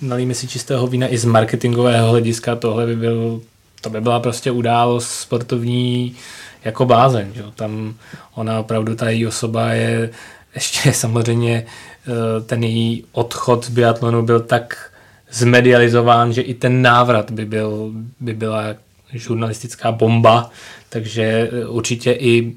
[0.00, 3.40] nalíme si čistého vína i z marketingového hlediska, tohle by byl,
[3.80, 6.16] to by byla prostě událost sportovní
[6.64, 7.26] jako bázeň.
[7.34, 7.42] Že?
[7.54, 7.94] Tam
[8.34, 10.10] ona opravdu, ta její osoba je
[10.54, 14.90] ještě samozřejmě eh, ten její odchod z biatlonu byl tak
[15.30, 18.64] zmedializován, že i ten návrat by, byl, by byla
[19.12, 20.50] žurnalistická bomba,
[20.88, 22.52] takže eh, určitě i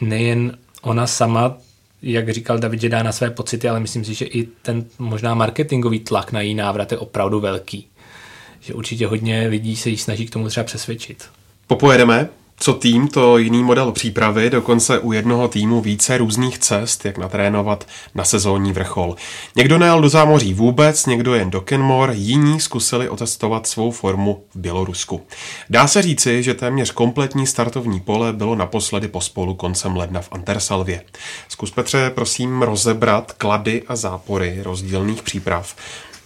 [0.00, 1.56] nejen ona sama
[2.02, 5.34] jak říkal David, že dá na své pocity, ale myslím si, že i ten možná
[5.34, 7.86] marketingový tlak na její návrat je opravdu velký.
[8.60, 11.24] Že určitě hodně lidí se jí snaží k tomu třeba přesvědčit.
[11.66, 12.28] Popojedeme.
[12.62, 17.86] Co tým, to jiný model přípravy, dokonce u jednoho týmu více různých cest, jak natrénovat
[18.14, 19.16] na sezónní vrchol.
[19.56, 24.56] Někdo nejel do zámoří vůbec, někdo jen do Kenmore, jiní zkusili otestovat svou formu v
[24.56, 25.26] Bělorusku.
[25.70, 31.02] Dá se říci, že téměř kompletní startovní pole bylo naposledy pospolu koncem ledna v Antersalvě.
[31.48, 35.76] Zkus Petře, prosím, rozebrat klady a zápory rozdílných příprav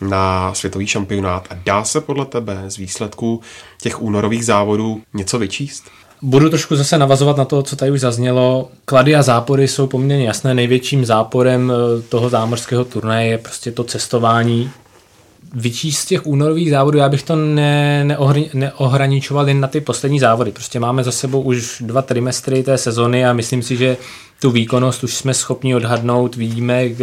[0.00, 3.40] na světový šampionát a dá se podle tebe z výsledků
[3.80, 5.84] těch únorových závodů něco vyčíst?
[6.22, 8.68] Budu trošku zase navazovat na to, co tady už zaznělo.
[8.84, 10.54] Klady a zápory jsou poměrně jasné.
[10.54, 14.70] Největším záporem eh, toho zámořského turnaje je prostě to cestování.
[15.54, 20.20] Vyčíst z těch únorových závodů, já bych to ne, neohri, neohraničoval jen na ty poslední
[20.20, 20.52] závody.
[20.52, 23.96] Prostě máme za sebou už dva trimestry té sezony a myslím si, že
[24.40, 26.36] tu výkonnost už jsme schopni odhadnout.
[26.36, 26.96] Vidíme eh,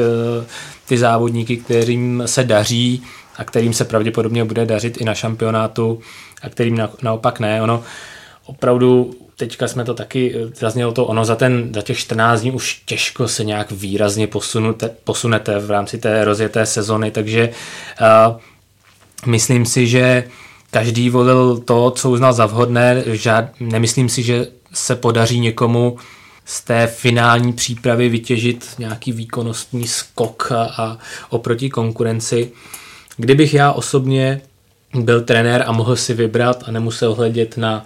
[0.88, 3.04] ty závodníky, kterým se daří
[3.38, 6.00] a kterým se pravděpodobně bude dařit i na šampionátu
[6.42, 7.62] a kterým na, naopak ne.
[7.62, 7.84] Ono
[8.46, 12.52] opravdu teďka jsme to taky, eh, zaznělo to, ono za, ten, za těch 14 dní
[12.52, 17.50] už těžko se nějak výrazně posunete, posunete v rámci té rozjeté sezony, takže
[18.30, 18.40] uh,
[19.26, 20.24] myslím si, že
[20.72, 25.98] každý volil to, co uznal za vhodné, žád, nemyslím si, že se podaří někomu
[26.46, 30.98] z té finální přípravy vytěžit nějaký výkonnostní skok a, a
[31.30, 32.52] oproti konkurenci.
[33.18, 34.42] Kdybych já osobně
[34.94, 37.86] byl trenér a mohl si vybrat a nemusel hledět na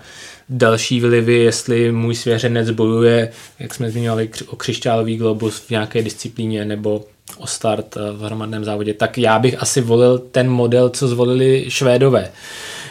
[0.49, 6.65] další vlivy, jestli můj svěřenec bojuje, jak jsme zmiňovali, o křišťálový globus v nějaké disciplíně
[6.65, 7.05] nebo
[7.37, 12.31] o start v hromadném závodě, tak já bych asi volil ten model, co zvolili Švédové,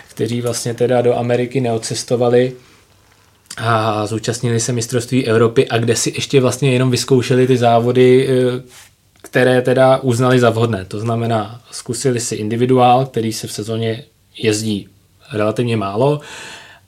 [0.08, 2.52] kteří vlastně teda do Ameriky neodcestovali
[3.56, 8.62] a zúčastnili se mistrovství Evropy a kde si ještě vlastně jenom vyzkoušeli ty závody, eh,
[9.22, 10.84] které teda uznali za vhodné.
[10.84, 14.04] To znamená, zkusili si individuál, který se v sezóně
[14.38, 14.88] jezdí
[15.32, 16.20] relativně málo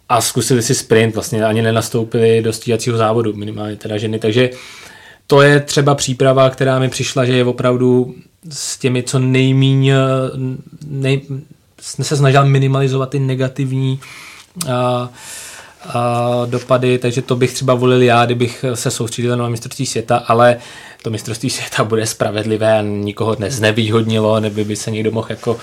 [0.08, 4.50] a zkusili si sprint, vlastně ani nenastoupili do stíhacího závodu, minimálně teda ženy, takže
[5.26, 8.14] to je třeba příprava, která mi přišla, že je opravdu
[8.50, 9.92] s těmi co nejmíň,
[10.86, 11.20] nej,
[11.80, 14.00] se snažil minimalizovat ty negativní
[14.68, 15.08] a,
[15.88, 20.56] a dopady, takže to bych třeba volil já, kdybych se soustředil na mistrovství světa, ale
[21.02, 25.58] to mistrovství světa bude spravedlivé a nikoho dnes nevýhodnilo, nebo by se někdo mohl jako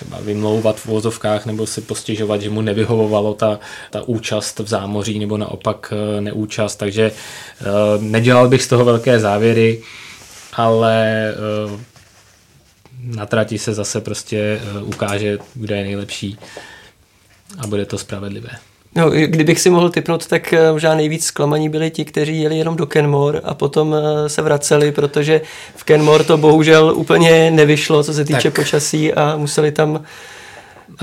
[0.00, 3.58] třeba vymlouvat v vozovkách nebo si postěžovat, že mu nevyhovovalo ta,
[3.90, 9.20] ta účast v zámoří nebo naopak eh, neúčast, takže uh, nedělal bych z toho velké
[9.20, 9.82] závěry,
[10.52, 11.32] ale
[11.74, 11.80] uh,
[13.16, 16.38] na trati se zase prostě ukáže, kdo je nejlepší
[17.58, 18.50] a bude to spravedlivé.
[18.94, 22.76] No, kdybych si mohl typnout, tak eh, možná nejvíc zklamaní byli ti, kteří jeli jenom
[22.76, 25.40] do Kenmore a potom eh, se vraceli, protože
[25.76, 28.54] v Kenmore to bohužel úplně nevyšlo, co se týče tak.
[28.54, 30.04] počasí a museli tam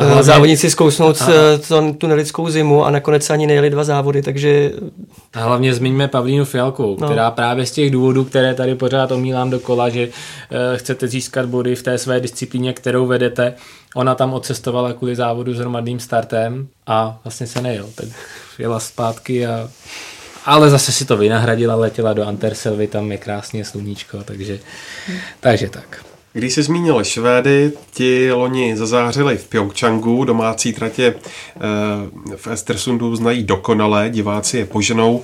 [0.03, 1.25] hlavně, závodníci zkousnout a,
[1.67, 4.71] to, tu nelidskou zimu a nakonec se ani nejeli dva závody, takže...
[5.33, 7.07] A hlavně zmiňme Pavlínu Fialkovou, no.
[7.07, 10.13] která právě z těch důvodů, které tady pořád omílám dokola, že uh,
[10.75, 13.53] chcete získat body v té své disciplíně, kterou vedete,
[13.95, 18.07] ona tam odcestovala kvůli závodu s hromadným startem a vlastně se nejel, tak
[18.59, 19.69] jela zpátky a
[20.47, 24.59] ale zase si to vynahradila, letěla do Anterselvy, tam je krásně sluníčko, takže,
[25.39, 26.06] takže tak.
[26.33, 31.59] Když se zmínil Švédy, ti loni zazářili v Pyeongchangu, domácí tratě eh,
[32.35, 35.23] v Estersundu znají dokonale, diváci je poženou.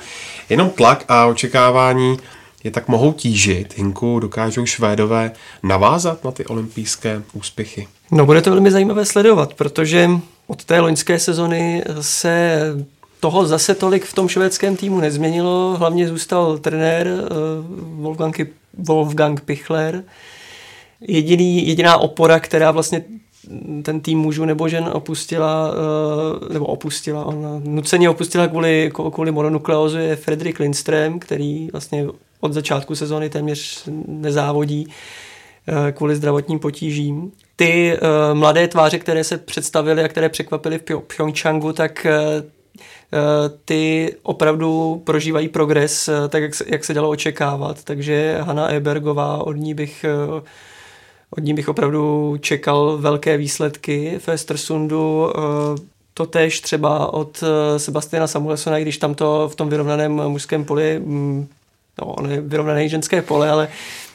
[0.50, 2.18] Jenom tlak a očekávání
[2.64, 3.78] je tak mohou tížit.
[3.78, 5.32] Hinku, dokážou Švédové
[5.64, 7.88] navázat na ty olympijské úspěchy?
[8.12, 10.10] No bude to velmi zajímavé sledovat, protože
[10.48, 12.60] od té loňské sezony se
[13.20, 15.76] toho zase tolik v tom švédském týmu nezměnilo.
[15.80, 17.30] Hlavně zůstal trenér eh,
[18.02, 18.40] Wolfgang,
[18.78, 20.04] Wolfgang Pichler,
[21.08, 23.04] jediný, jediná opora, která vlastně
[23.84, 25.74] ten tým mužů nebo žen opustila,
[26.50, 32.08] eh, nebo opustila, ona nuceně opustila kvůli, kvůli mononukleózu je Fredrik Lindström, který vlastně
[32.40, 34.88] od začátku sezóny téměř nezávodí
[35.68, 37.32] eh, kvůli zdravotním potížím.
[37.56, 40.82] Ty uh, mladé tváře, které se představily a které překvapily v
[41.16, 42.08] Pyeongchangu, tak
[43.66, 47.84] ty opravdu prožívají progres, tak jak se, jak se dalo očekávat.
[47.84, 50.06] Takže Hanna Ebergová, od ní bych
[51.38, 55.30] od ní bych opravdu čekal velké výsledky v Estersundu.
[55.30, 55.82] Eh,
[56.14, 61.00] to tež třeba od eh, Sebastiana Samuelsona, když tam to v tom vyrovnaném mužském poli,
[61.00, 61.48] mm,
[62.02, 63.68] no, ne vyrovnané ženské pole, ale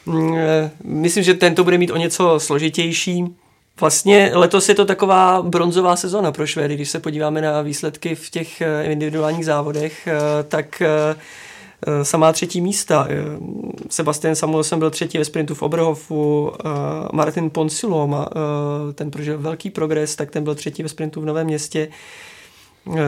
[0.05, 3.35] mm, eh, myslím, že tento bude mít o něco složitější.
[3.79, 8.29] Vlastně letos je to taková bronzová sezona pro Švédy, když se podíváme na výsledky v
[8.29, 10.07] těch individuálních závodech,
[10.47, 10.81] tak
[12.03, 13.07] samá třetí místa.
[13.09, 13.15] Eh,
[13.89, 16.69] Sebastian Samuelson byl třetí ve sprintu v Oberhofu, eh,
[17.13, 18.29] Martin Ponsiloma,
[18.93, 21.87] ten prožil velký progres, tak ten byl třetí ve sprintu v Novém městě.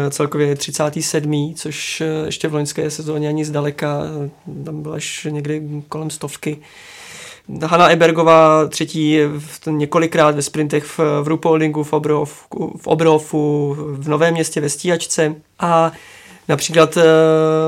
[0.10, 1.54] celkově 37.
[1.58, 4.02] což ještě v loňské sezóně ani zdaleka,
[4.66, 6.58] tam byla až někdy kolem stovky.
[7.66, 9.18] Hanna Ebergová třetí
[9.70, 12.48] několikrát ve sprintech v, v Rupoldingu, v, Obrov,
[12.78, 12.88] v
[13.94, 15.92] v Novém městě ve Stíhačce a
[16.52, 17.04] Například eh,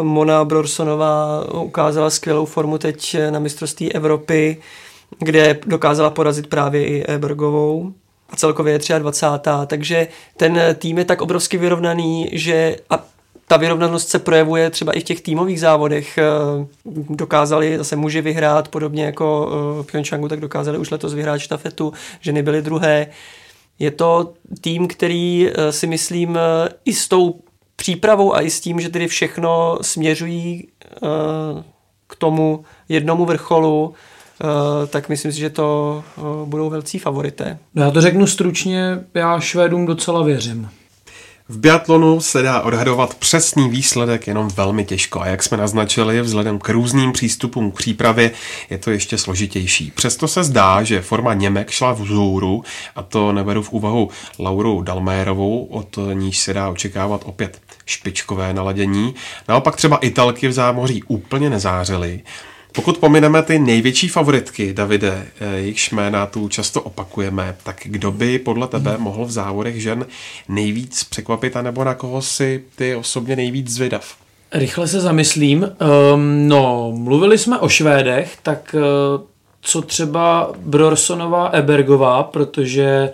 [0.01, 4.57] Mona Brorsonová ukázala skvělou formu teď na mistrovství Evropy,
[5.19, 7.93] kde dokázala porazit právě i Ebergovou
[8.29, 9.49] a celkově je 23.
[9.67, 10.07] Takže
[10.37, 13.05] ten tým je tak obrovsky vyrovnaný, že a
[13.47, 16.17] ta vyrovnanost se projevuje třeba i v těch týmových závodech.
[16.17, 16.23] Eh,
[17.09, 19.49] dokázali zase muži vyhrát, podobně jako
[19.81, 23.07] v Pyeongchangu, tak dokázali už letos vyhrát štafetu, ženy byly druhé.
[23.79, 26.39] Je to tým, který eh, si myslím
[26.85, 27.39] i s tou
[27.83, 30.67] přípravou a i s tím, že tedy všechno směřují
[31.01, 31.09] uh,
[32.07, 33.85] k tomu jednomu vrcholu,
[34.43, 34.49] uh,
[34.87, 37.57] tak myslím si, že to uh, budou velcí favorité.
[37.75, 40.69] No já to řeknu stručně, já Švédům docela věřím.
[41.49, 46.59] V biatlonu se dá odhadovat přesný výsledek jenom velmi těžko a jak jsme naznačili, vzhledem
[46.59, 48.31] k různým přístupům k přípravě
[48.69, 49.91] je to ještě složitější.
[49.95, 52.63] Přesto se zdá, že forma Němek šla vzhůru
[52.95, 54.09] a to neberu v úvahu
[54.39, 59.15] Lauru Dalmérovou, od níž se dá očekávat opět špičkové naladění.
[59.47, 62.21] Naopak třeba Italky v zámoří úplně nezářily.
[62.75, 68.39] Pokud pomineme ty největší favoritky, Davide, eh, jejichž jména tu často opakujeme, tak kdo by
[68.39, 69.03] podle tebe hmm.
[69.03, 70.05] mohl v závodech žen
[70.49, 74.15] nejvíc překvapit, anebo na koho si ty osobně nejvíc zvědav?
[74.53, 75.69] Rychle se zamyslím.
[76.13, 79.25] Um, no, mluvili jsme o Švédech, tak uh,
[79.61, 83.09] co třeba Brorsonová Ebergová, protože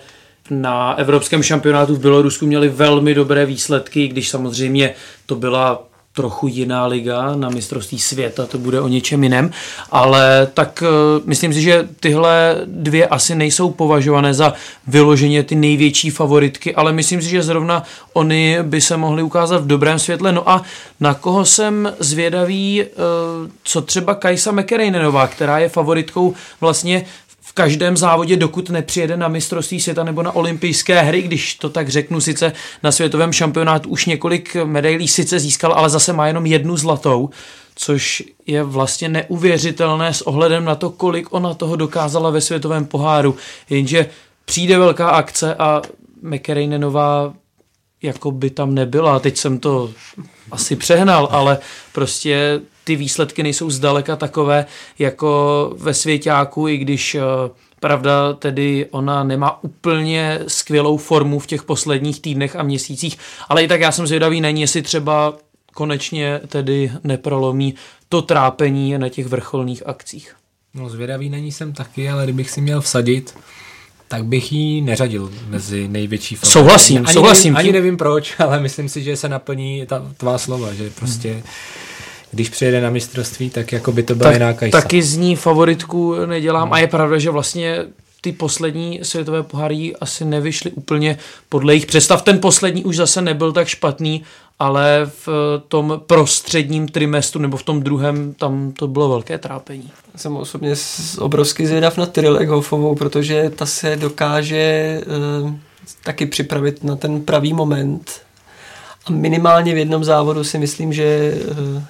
[0.51, 4.93] na evropském šampionátu v Bělorusku měli velmi dobré výsledky, když samozřejmě
[5.25, 9.51] to byla trochu jiná liga na mistrovství světa, to bude o něčem jiném,
[9.91, 14.53] ale tak uh, myslím si, že tyhle dvě asi nejsou považované za
[14.87, 17.83] vyloženě ty největší favoritky, ale myslím si, že zrovna
[18.13, 20.31] oni by se mohli ukázat v dobrém světle.
[20.31, 20.63] No a
[20.99, 27.05] na koho jsem zvědavý, uh, co třeba Kajsa McErainenová, která je favoritkou vlastně
[27.59, 32.21] každém závodě, dokud nepřijede na mistrovství světa nebo na olympijské hry, když to tak řeknu,
[32.21, 32.53] sice
[32.83, 37.29] na světovém šampionátu už několik medailí sice získal, ale zase má jenom jednu zlatou,
[37.75, 43.35] což je vlastně neuvěřitelné s ohledem na to, kolik ona toho dokázala ve světovém poháru.
[43.69, 44.09] Jenže
[44.45, 45.81] přijde velká akce a
[46.21, 47.33] McErainenová
[48.03, 49.19] jako by tam nebyla.
[49.19, 49.91] Teď jsem to
[50.51, 51.57] asi přehnal, ale
[51.93, 54.65] prostě ty výsledky nejsou zdaleka takové
[54.99, 57.21] jako ve svěťáku, i když eh,
[57.79, 63.17] Pravda, tedy ona nemá úplně skvělou formu v těch posledních týdnech a měsících,
[63.49, 65.37] ale i tak já jsem zvědavý, není, jestli třeba
[65.73, 67.75] konečně tedy neprolomí
[68.09, 70.35] to trápení na těch vrcholných akcích.
[70.73, 73.37] No zvědavý není jsem taky, ale kdybych si měl vsadit,
[74.07, 76.53] tak bych ji neřadil mezi největší favority.
[76.53, 77.53] Souhlasím, ani souhlasím.
[77.53, 81.31] Nevím, ani nevím proč, ale myslím si, že se naplní ta tvá slova, že prostě
[81.31, 81.43] hmm
[82.31, 84.81] když přijede na mistrovství, tak jako by to byla tak, jiná kajsa.
[84.81, 86.73] Taky z ní favoritku nedělám hmm.
[86.73, 87.85] a je pravda, že vlastně
[88.21, 91.17] ty poslední světové poháry asi nevyšly úplně
[91.49, 92.21] podle jejich představ.
[92.21, 94.23] Ten poslední už zase nebyl tak špatný,
[94.59, 95.29] ale v
[95.67, 99.91] tom prostředním trimestru nebo v tom druhém tam to bylo velké trápení.
[100.15, 100.73] Jsem osobně
[101.19, 105.01] obrovský zvědav na Tyril Eghofovou, protože ta se dokáže
[105.43, 105.53] uh,
[106.03, 108.11] taky připravit na ten pravý moment.
[109.05, 111.83] A minimálně v jednom závodu si myslím, že uh,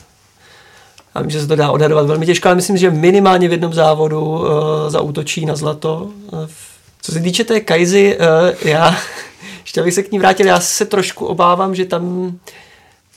[1.16, 3.74] já vím, že se to dá odhadovat velmi těžko, ale myslím, že minimálně v jednom
[3.74, 4.48] závodu uh,
[4.88, 6.10] zautočí na zlato.
[6.32, 6.48] Uh,
[7.02, 8.98] co se týče té Kajzy, uh, já
[9.62, 12.34] ještě bych se k ní vrátil, já se trošku obávám, že tam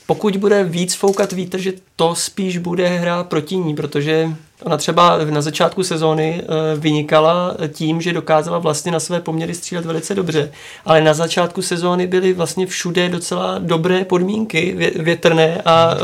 [0.07, 4.29] pokud bude víc foukat vítr, že to spíš bude hra proti ní, protože
[4.63, 6.43] ona třeba na začátku sezóny
[6.75, 10.51] vynikala tím, že dokázala vlastně na své poměry střílet velice dobře,
[10.85, 15.97] ale na začátku sezóny byly vlastně všude docela dobré podmínky větrné a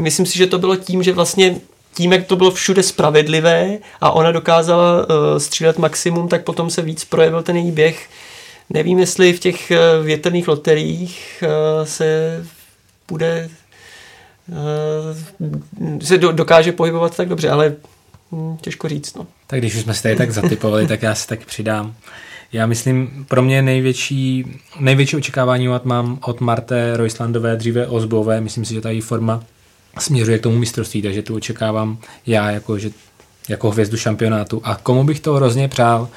[0.00, 1.56] Myslím si, že to bylo tím, že vlastně
[1.94, 6.82] tím, jak to bylo všude spravedlivé a ona dokázala uh, střílet maximum, tak potom se
[6.82, 8.08] víc projevil ten její běh.
[8.70, 12.42] Nevím, jestli v těch uh, větrných loteriích uh, se
[13.08, 13.48] bude
[14.48, 17.74] uh, se do, dokáže pohybovat tak dobře, ale
[18.32, 19.14] hm, těžko říct.
[19.14, 19.26] No.
[19.46, 21.94] Tak když už jsme se tady tak zatypovali, tak já se tak přidám.
[22.52, 24.44] Já myslím, pro mě největší,
[24.80, 28.40] největší očekávání mám od Marte Roislandové, dříve Ozbové.
[28.40, 29.44] Myslím si, že ta její forma
[29.98, 32.90] směřuje k tomu mistrovství, takže tu očekávám já jako, že,
[33.48, 34.60] jako hvězdu šampionátu.
[34.64, 36.08] A komu bych to hrozně přál,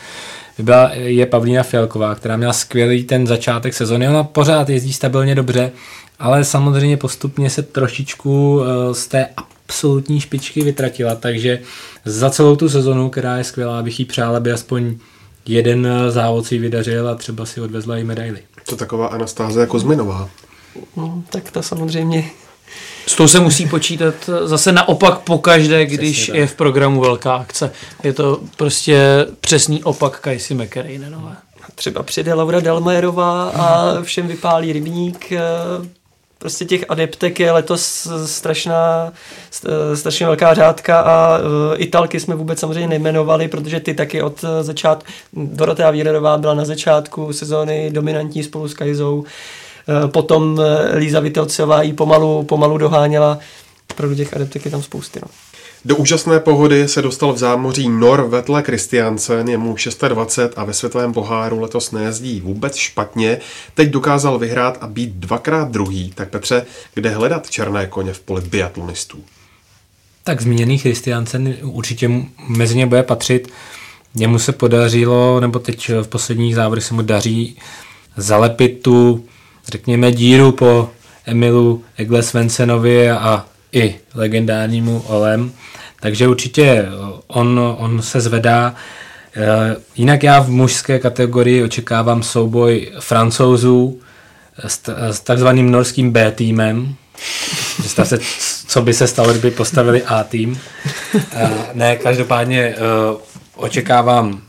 [0.60, 4.10] byla, je Pavlína Fialková, která měla skvělý ten začátek sezóny.
[4.10, 5.72] Ona pořád jezdí stabilně dobře,
[6.20, 11.60] ale samozřejmě postupně se trošičku eh, z té absolutní špičky vytratila, takže
[12.06, 14.96] za celou tu sezonu, která je skvělá, bych jí přál, aby aspoň
[15.46, 18.40] jeden závod si vydařil a třeba si odvezla i medaily.
[18.66, 20.30] To taková Anastáze jako Zminová.
[20.98, 22.32] no, tak to samozřejmě
[23.10, 27.72] s tou se musí počítat zase naopak pokaždé, když Přesně, je v programu velká akce.
[28.03, 31.36] Je to prostě přesný opak Kajsi McCarrainenové.
[31.76, 35.32] Třeba přijde Laura Delmérová a všem vypálí rybník.
[35.32, 35.39] Eh,
[36.38, 39.14] prostě těch adeptek je letos strašná,
[39.93, 45.12] strašně velká řádka a eh, Italky jsme vůbec samozřejmě nejmenovali, protože ty taky od začátku,
[45.34, 49.24] Dorotea Vírerová byla na začátku sezóny dominantní spolu s Kajzou.
[49.26, 49.68] Eh,
[50.08, 53.40] potom eh, Líza Vitelcová ji pomalu, pomalu doháněla.
[53.92, 55.20] Opravdu těch adeptek je tam spousty.
[55.24, 55.28] No.
[55.86, 59.76] Do úžasné pohody se dostal v zámoří Nor Vetle Kristiansen, je mu
[60.08, 63.38] 26 a ve světovém poháru letos nejezdí vůbec špatně.
[63.74, 66.12] Teď dokázal vyhrát a být dvakrát druhý.
[66.16, 69.24] Tak Petře, kde hledat černé koně v poli biatlonistů?
[70.24, 72.12] Tak zmíněný Kristiansen určitě
[72.48, 73.50] mezi ně bude patřit.
[74.16, 77.58] Jemu se podařilo, nebo teď v posledních závodech se mu daří
[78.18, 79.26] zalepit tu
[79.70, 80.89] řekněme, díru po
[81.26, 85.51] Emilu Egle Svensenovi a i legendárnímu Olem.
[85.99, 86.86] Takže určitě
[87.28, 88.76] on, on se zvedá.
[89.36, 94.01] Eh, jinak já v mužské kategorii očekávám souboj francouzů
[94.67, 96.95] s, s takzvaným norským B týmem.
[97.80, 98.17] Představte,
[98.67, 100.59] co by se stalo, kdyby postavili A tým.
[101.36, 102.76] Eh, ne, každopádně eh,
[103.55, 104.41] očekávám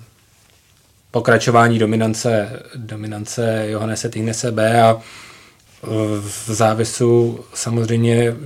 [1.10, 5.00] pokračování dominance, dominance Johannese Tignese B a
[6.20, 8.36] v závisu samozřejmě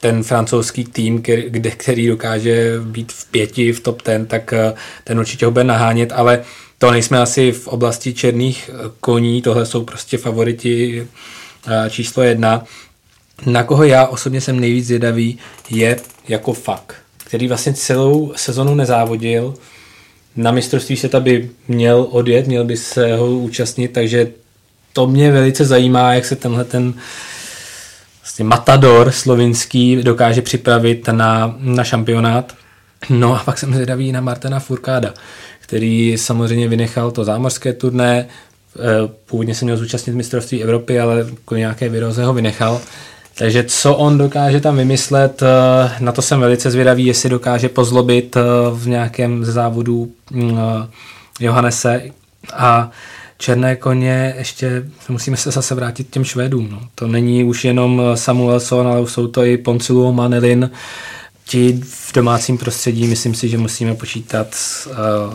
[0.00, 4.74] ten francouzský tým, kde, který dokáže být v pěti, v top ten, tak eh,
[5.04, 6.44] ten určitě ho bude nahánět, ale
[6.78, 11.06] to nejsme asi v oblasti černých eh, koní, tohle jsou prostě favoriti
[11.90, 12.64] číslo jedna.
[13.46, 15.38] Na koho já osobně jsem nejvíc zvědavý,
[15.70, 15.96] je
[16.28, 19.54] jako fakt, který vlastně celou sezonu nezávodil,
[20.36, 24.28] na mistrovství světa by měl odjet, měl by se ho účastnit, takže
[24.92, 26.94] to mě velice zajímá, jak se tenhle ten
[28.22, 32.54] vlastně matador slovinský dokáže připravit na, na šampionát.
[33.10, 35.14] No a pak jsem zvědavý na Martina Furkáda,
[35.60, 38.26] který samozřejmě vynechal to zámořské turné,
[38.76, 38.82] eh,
[39.26, 42.80] původně se měl zúčastnit mistrovství Evropy, ale kvůli nějaké viroze ho vynechal.
[43.38, 48.36] Takže co on dokáže tam vymyslet, eh, na to jsem velice zvědavý, jestli dokáže pozlobit
[48.36, 48.40] eh,
[48.72, 50.88] v nějakém z závodů mm, eh,
[51.40, 52.02] Johannese
[52.52, 52.90] a
[53.38, 56.68] černé koně, ještě musíme se zase vrátit k těm Švédům.
[56.70, 56.80] No.
[56.94, 60.70] To není už jenom Samuelson, ale jsou to i Poncilu, Manilin.
[61.44, 64.88] Ti v domácím prostředí, myslím si, že musíme počítat s,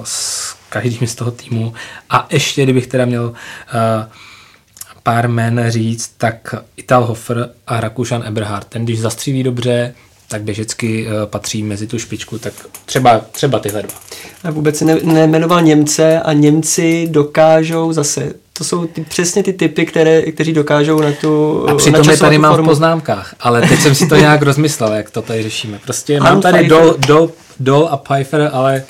[0.03, 1.73] s každým z toho týmu.
[2.09, 3.33] A ještě, kdybych teda měl uh,
[5.03, 8.67] pár jmen říct, tak Ital Hofer a Rakušan Eberhard.
[8.67, 9.93] Ten, když zastřílí dobře,
[10.27, 12.53] tak běžecky uh, patří mezi tu špičku, tak
[12.85, 13.93] třeba, třeba tyhle dva.
[14.43, 19.53] A vůbec si ne, nejmenoval Němce a Němci dokážou zase, to jsou ty, přesně ty
[19.53, 22.67] typy, které, kteří dokážou na tu A přitom je tady mám formu.
[22.67, 25.79] v poznámkách, ale teď jsem si to nějak rozmyslel, jak to tady řešíme.
[25.83, 28.83] Prostě mám tady Dol, Dol, Dol a Pfeiffer, ale...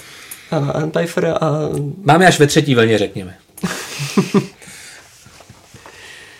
[0.52, 1.50] Ano, Pfeiffer a...
[2.04, 3.36] Máme až ve třetí vlně, řekněme.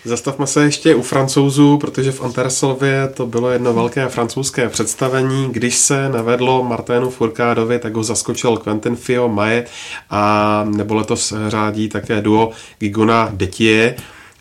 [0.06, 5.50] Zastavme se ještě u francouzů, protože v Antersolvě to bylo jedno velké francouzské představení.
[5.52, 9.66] Když se navedlo Marténu Furkádovi, tak ho zaskočil Quentin Fio Maje
[10.10, 13.96] a nebo letos řádí také duo Gigona Detie.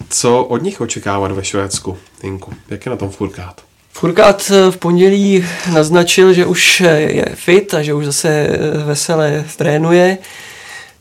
[0.08, 2.52] Co od nich očekávat ve Švédsku, Tinku?
[2.68, 3.60] Jak je na tom Furkád?
[3.92, 8.48] Furkát v pondělí naznačil, že už je fit a že už zase
[8.84, 10.18] veselé trénuje.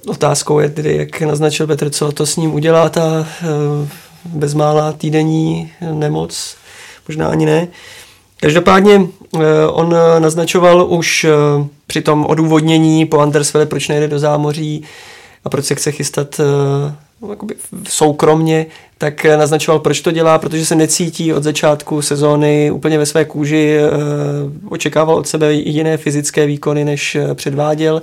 [0.08, 3.28] Otázkou je tedy, jak naznačil Petr, co to s ním udělá ta
[4.26, 6.56] bezmála týdenní nemoc,
[7.08, 7.68] možná ani ne.
[8.42, 9.02] Každopádně
[9.36, 11.30] eh, on naznačoval už eh,
[11.88, 14.84] při tom odůvodnění po Andersville, proč nejde do zámoří
[15.46, 16.96] a proč se chce chystat eh,
[17.30, 17.56] jakoby
[17.90, 18.66] soukromně,
[18.98, 23.80] tak naznačoval, proč to dělá, protože se necítí od začátku sezóny úplně ve své kůži,
[24.70, 28.02] očekával od sebe jiné fyzické výkony, než předváděl.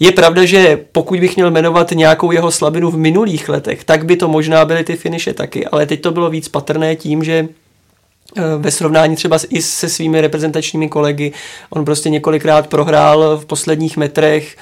[0.00, 4.16] Je pravda, že pokud bych měl jmenovat nějakou jeho slabinu v minulých letech, tak by
[4.16, 7.48] to možná byly ty finiše taky, ale teď to bylo víc patrné tím, že
[8.58, 11.32] ve srovnání třeba i se svými reprezentačními kolegy,
[11.70, 14.56] on prostě několikrát prohrál v posledních metrech,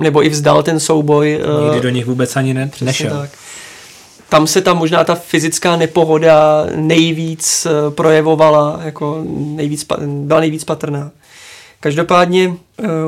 [0.00, 1.40] nebo i vzdal ten souboj.
[1.64, 3.10] Nikdy do nich vůbec ani ne, nešel.
[3.10, 3.30] Tak
[4.28, 11.10] tam se tam možná ta fyzická nepohoda nejvíc eh, projevovala, jako nejvíc, byla nejvíc patrná.
[11.80, 12.56] Každopádně uh,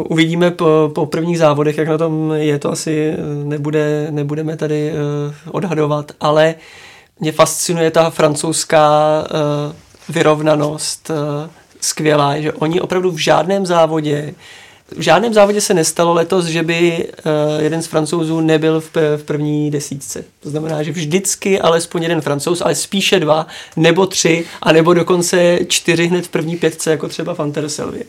[0.09, 4.93] uvidíme po, po prvních závodech, jak na tom je, to asi eh, nebude, nebudeme tady
[4.93, 6.55] uh, odhadovat, ale
[7.21, 8.91] mě fascinuje ta francouzská
[9.21, 11.11] uh, vyrovnanost
[11.81, 14.35] skvělá, že oni opravdu v žádném závodě
[14.97, 19.71] V žádném závodě se nestalo letos, že by uh, jeden z francouzů nebyl v, první
[19.71, 20.25] desítce.
[20.41, 25.59] To znamená, že vždycky alespoň jeden francouz, ale spíše dva, nebo tři, a nebo dokonce
[25.69, 28.03] čtyři hned v první pětce, jako třeba v Anterselvě.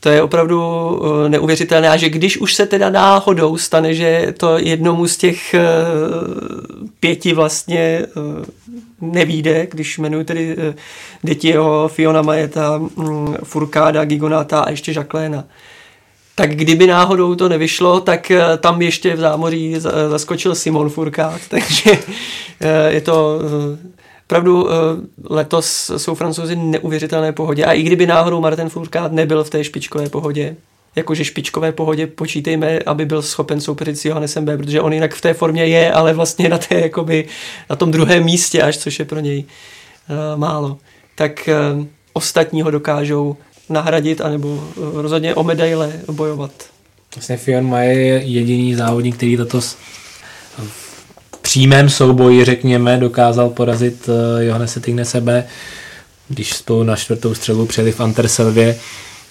[0.00, 4.58] To je opravdu uh, neuvěřitelné a že když už se teda náhodou stane, že to
[4.58, 8.06] jednomu z těch uh, pěti vlastně
[9.00, 10.56] nevíde, když jmenuji tedy
[11.24, 15.44] Detieho, Fiona Majeta, um, Furkáda, Gigonata a ještě Jacqueline
[16.38, 19.74] tak kdyby náhodou to nevyšlo, tak tam ještě v zámoří
[20.08, 21.98] zaskočil Simon Furkát, takže
[22.88, 23.40] je to
[24.26, 24.68] Opravdu
[25.30, 30.08] letos jsou francouzi neuvěřitelné pohodě a i kdyby náhodou Martin Furkát nebyl v té špičkové
[30.08, 30.56] pohodě,
[30.96, 35.20] jakože špičkové pohodě počítejme, aby byl schopen soupeřit s Johannesem B, protože on jinak v
[35.20, 37.28] té formě je, ale vlastně na, té, jakoby,
[37.70, 40.78] na tom druhém místě až, což je pro něj uh, málo.
[41.14, 43.36] Tak uh, ostatní ho dokážou
[43.68, 46.50] nahradit, anebo uh, rozhodně o medaile bojovat.
[47.16, 49.76] Vlastně Fion Maje je jediný závodník, který tato v
[51.42, 54.08] přímém souboji, řekněme, dokázal porazit
[54.40, 55.46] Johannese Tigne sebe,
[56.28, 58.76] když spolu na čtvrtou střelu přijeli v Anterselvě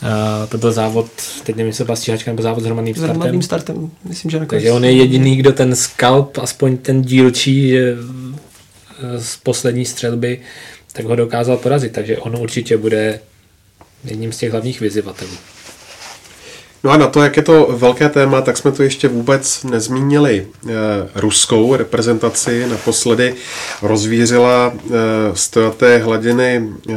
[0.01, 1.07] Uh, to byl závod,
[1.43, 3.15] teď nevím, jestli byla stíhačka nebo závod s hromadným startem.
[3.15, 4.63] S hromadným startem, myslím, že nakonec.
[4.63, 7.95] Takže on je jediný, kdo ten skalp, aspoň ten dílčí že
[9.17, 10.39] z poslední střelby,
[10.93, 11.91] tak ho dokázal porazit.
[11.91, 13.19] Takže on určitě bude
[14.05, 15.31] jedním z těch hlavních vyzývatelů.
[16.83, 20.47] No a na to, jak je to velké téma, tak jsme tu ještě vůbec nezmínili
[20.47, 20.71] e,
[21.15, 22.67] ruskou reprezentaci.
[22.67, 23.35] Naposledy
[23.81, 24.73] rozvířila
[25.33, 26.93] stojaté hladiny e,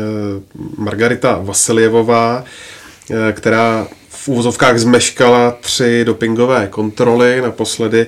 [0.76, 2.44] Margarita Vasiljevová,
[3.10, 7.40] Eh, která v úvozovkách zmeškala tři dopingové kontroly.
[7.40, 8.06] Naposledy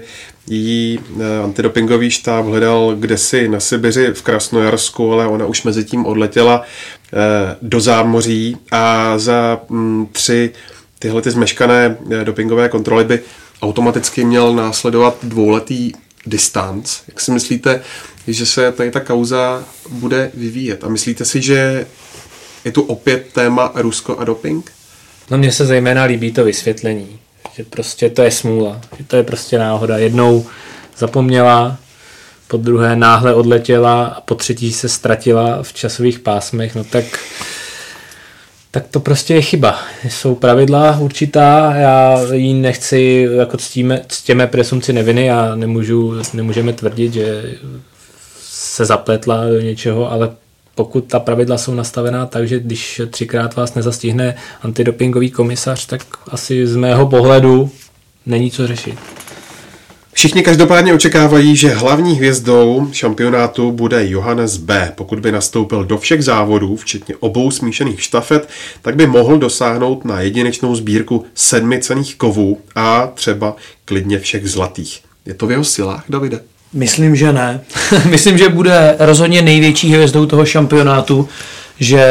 [0.51, 6.07] jí eh, antidopingový štáb hledal kdesi na Sibiři v Krasnojarsku, ale ona už mezi tím
[6.07, 10.51] odletěla eh, do zámoří a za mm, tři
[10.99, 13.21] tyhle ty zmeškané dopingové kontroly by
[13.63, 15.93] automaticky měl následovat dvouletý
[16.27, 16.99] distanc.
[17.09, 17.81] Jak si myslíte,
[18.27, 20.85] že se tady ta kauza bude vyvíjet?
[20.85, 21.87] A myslíte si, že
[22.65, 24.73] je tu opět téma Rusko a doping?
[25.31, 27.19] No mně se zejména líbí to vysvětlení,
[27.61, 29.99] že prostě to je smůla, že to je prostě náhoda.
[29.99, 30.47] Jednou
[30.97, 31.77] zapomněla,
[32.49, 37.05] po druhé náhle odletěla a po třetí se ztratila v časových pásmech, no tak
[38.73, 39.79] tak to prostě je chyba.
[40.09, 47.13] Jsou pravidla určitá, já ji nechci, jako ctíme, ctěme presumci neviny a nemůžu, nemůžeme tvrdit,
[47.13, 47.55] že
[48.43, 50.31] se zapletla do něčeho, ale
[50.81, 56.67] pokud ta pravidla jsou nastavená tak, že když třikrát vás nezastihne antidopingový komisař, tak asi
[56.67, 57.71] z mého pohledu
[58.27, 58.99] není co řešit.
[60.13, 64.93] Všichni každopádně očekávají, že hlavní hvězdou šampionátu bude Johannes B.
[64.95, 68.49] Pokud by nastoupil do všech závodů, včetně obou smíšených štafet,
[68.83, 75.01] tak by mohl dosáhnout na jedinečnou sbírku sedmi cených kovů a třeba klidně všech zlatých.
[75.27, 76.41] Je to v jeho silách, Davide?
[76.73, 77.61] Myslím, že ne.
[78.11, 81.29] Myslím, že bude rozhodně největší hvězdou toho šampionátu,
[81.81, 82.05] že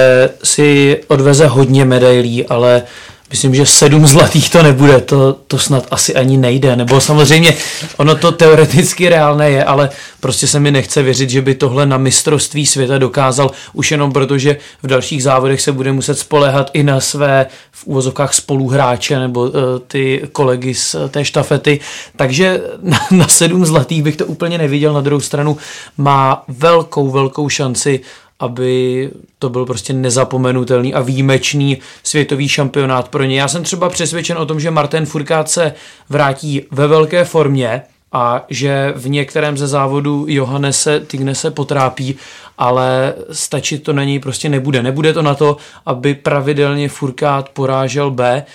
[0.44, 2.84] si odveze hodně medailí, ale
[3.32, 7.56] Myslím, že sedm zlatých to nebude, to, to snad asi ani nejde, nebo samozřejmě
[7.98, 11.98] ono to teoreticky reálné je, ale prostě se mi nechce věřit, že by tohle na
[11.98, 16.84] mistrovství světa dokázal už jenom proto, že v dalších závodech se bude muset spolehat i
[16.84, 19.52] na své v úvozovkách spoluhráče nebo uh,
[19.88, 21.80] ty kolegy z té štafety,
[22.16, 25.58] takže na, na sedm zlatých bych to úplně neviděl, na druhou stranu
[25.98, 28.00] má velkou, velkou šanci
[28.40, 33.40] aby to byl prostě nezapomenutelný a výjimečný světový šampionát pro ně.
[33.40, 35.74] Já jsem třeba přesvědčen o tom, že Martin Furkát se
[36.10, 37.82] vrátí ve velké formě
[38.12, 42.16] a že v některém ze závodů Johannese Tignese potrápí,
[42.58, 44.84] ale stačit to na něj prostě nebude.
[44.84, 48.46] Nebude to na to, aby pravidelně Furkát porážel B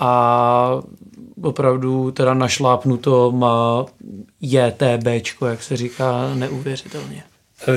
[0.00, 0.80] a
[1.42, 3.86] opravdu teda našlápnuto má
[4.40, 7.22] JTBčko, jak se říká, neuvěřitelně.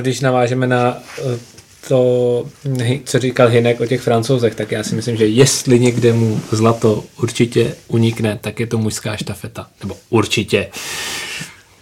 [0.00, 1.38] Když navážeme na eh,
[1.88, 2.46] to,
[3.04, 7.04] co říkal Hinek o těch francouzech, tak já si myslím, že jestli někde mu zlato
[7.22, 9.66] určitě unikne, tak je to mužská štafeta.
[9.82, 10.68] Nebo určitě.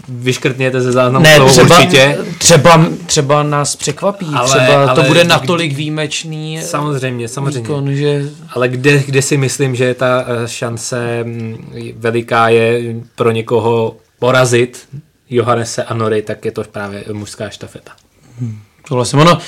[0.08, 2.18] Vyškrtněte ze záznamu ne, toho třeba, určitě.
[2.38, 7.60] Třeba, třeba nás překvapí, ale, třeba ale, to bude natolik výjimečný Samozřejmě, samozřejmě.
[7.60, 8.30] Výkon, že...
[8.50, 14.88] Ale kde, kde si myslím, že ta eh, šance mm, veliká je pro někoho porazit
[15.30, 17.92] Johannese a Nory, tak je to právě mužská štafeta.
[18.38, 18.58] Hmm.
[18.90, 19.38] Vlastně ono,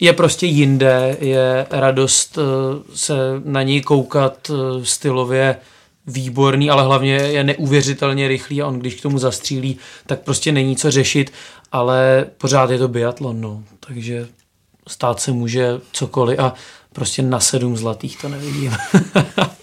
[0.00, 2.42] je prostě jinde, je radost eh,
[2.94, 3.14] se
[3.44, 5.56] na něj koukat eh, stylově
[6.06, 10.76] výborný, ale hlavně je neuvěřitelně rychlý a on když k tomu zastřílí, tak prostě není
[10.76, 11.32] co řešit,
[11.72, 13.62] ale pořád je to biatlon, no.
[13.80, 14.28] takže
[14.88, 16.54] stát se může cokoliv a
[16.92, 18.76] prostě na sedm zlatých to nevidím.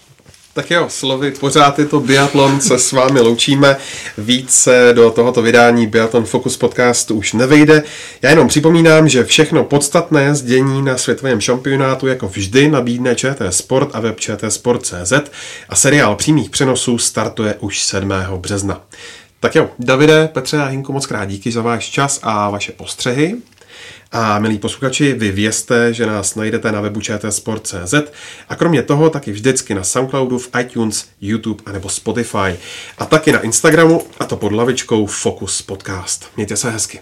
[0.58, 3.76] Tak jo, slovy, pořád je to biatlon, se s vámi loučíme.
[4.18, 7.82] Více do tohoto vydání Biatlon Focus podcastu už nevejde.
[8.22, 13.54] Já jenom připomínám, že všechno podstatné z dění na světovém šampionátu jako vždy nabídne ČT
[13.54, 14.16] Sport a web
[14.48, 15.12] Sport.cz
[15.68, 18.12] a seriál přímých přenosů startuje už 7.
[18.36, 18.80] března.
[19.40, 23.36] Tak jo, Davide, Petře a Hinku, moc krát díky za váš čas a vaše postřehy.
[24.12, 27.94] A milí posluchači, vy vězte, že nás najdete na webu čtsport.cz
[28.48, 32.56] a kromě toho taky vždycky na Soundcloudu, v iTunes, YouTube a nebo Spotify
[32.98, 36.26] a taky na Instagramu a to pod lavičkou Focus Podcast.
[36.36, 37.00] Mějte se hezky.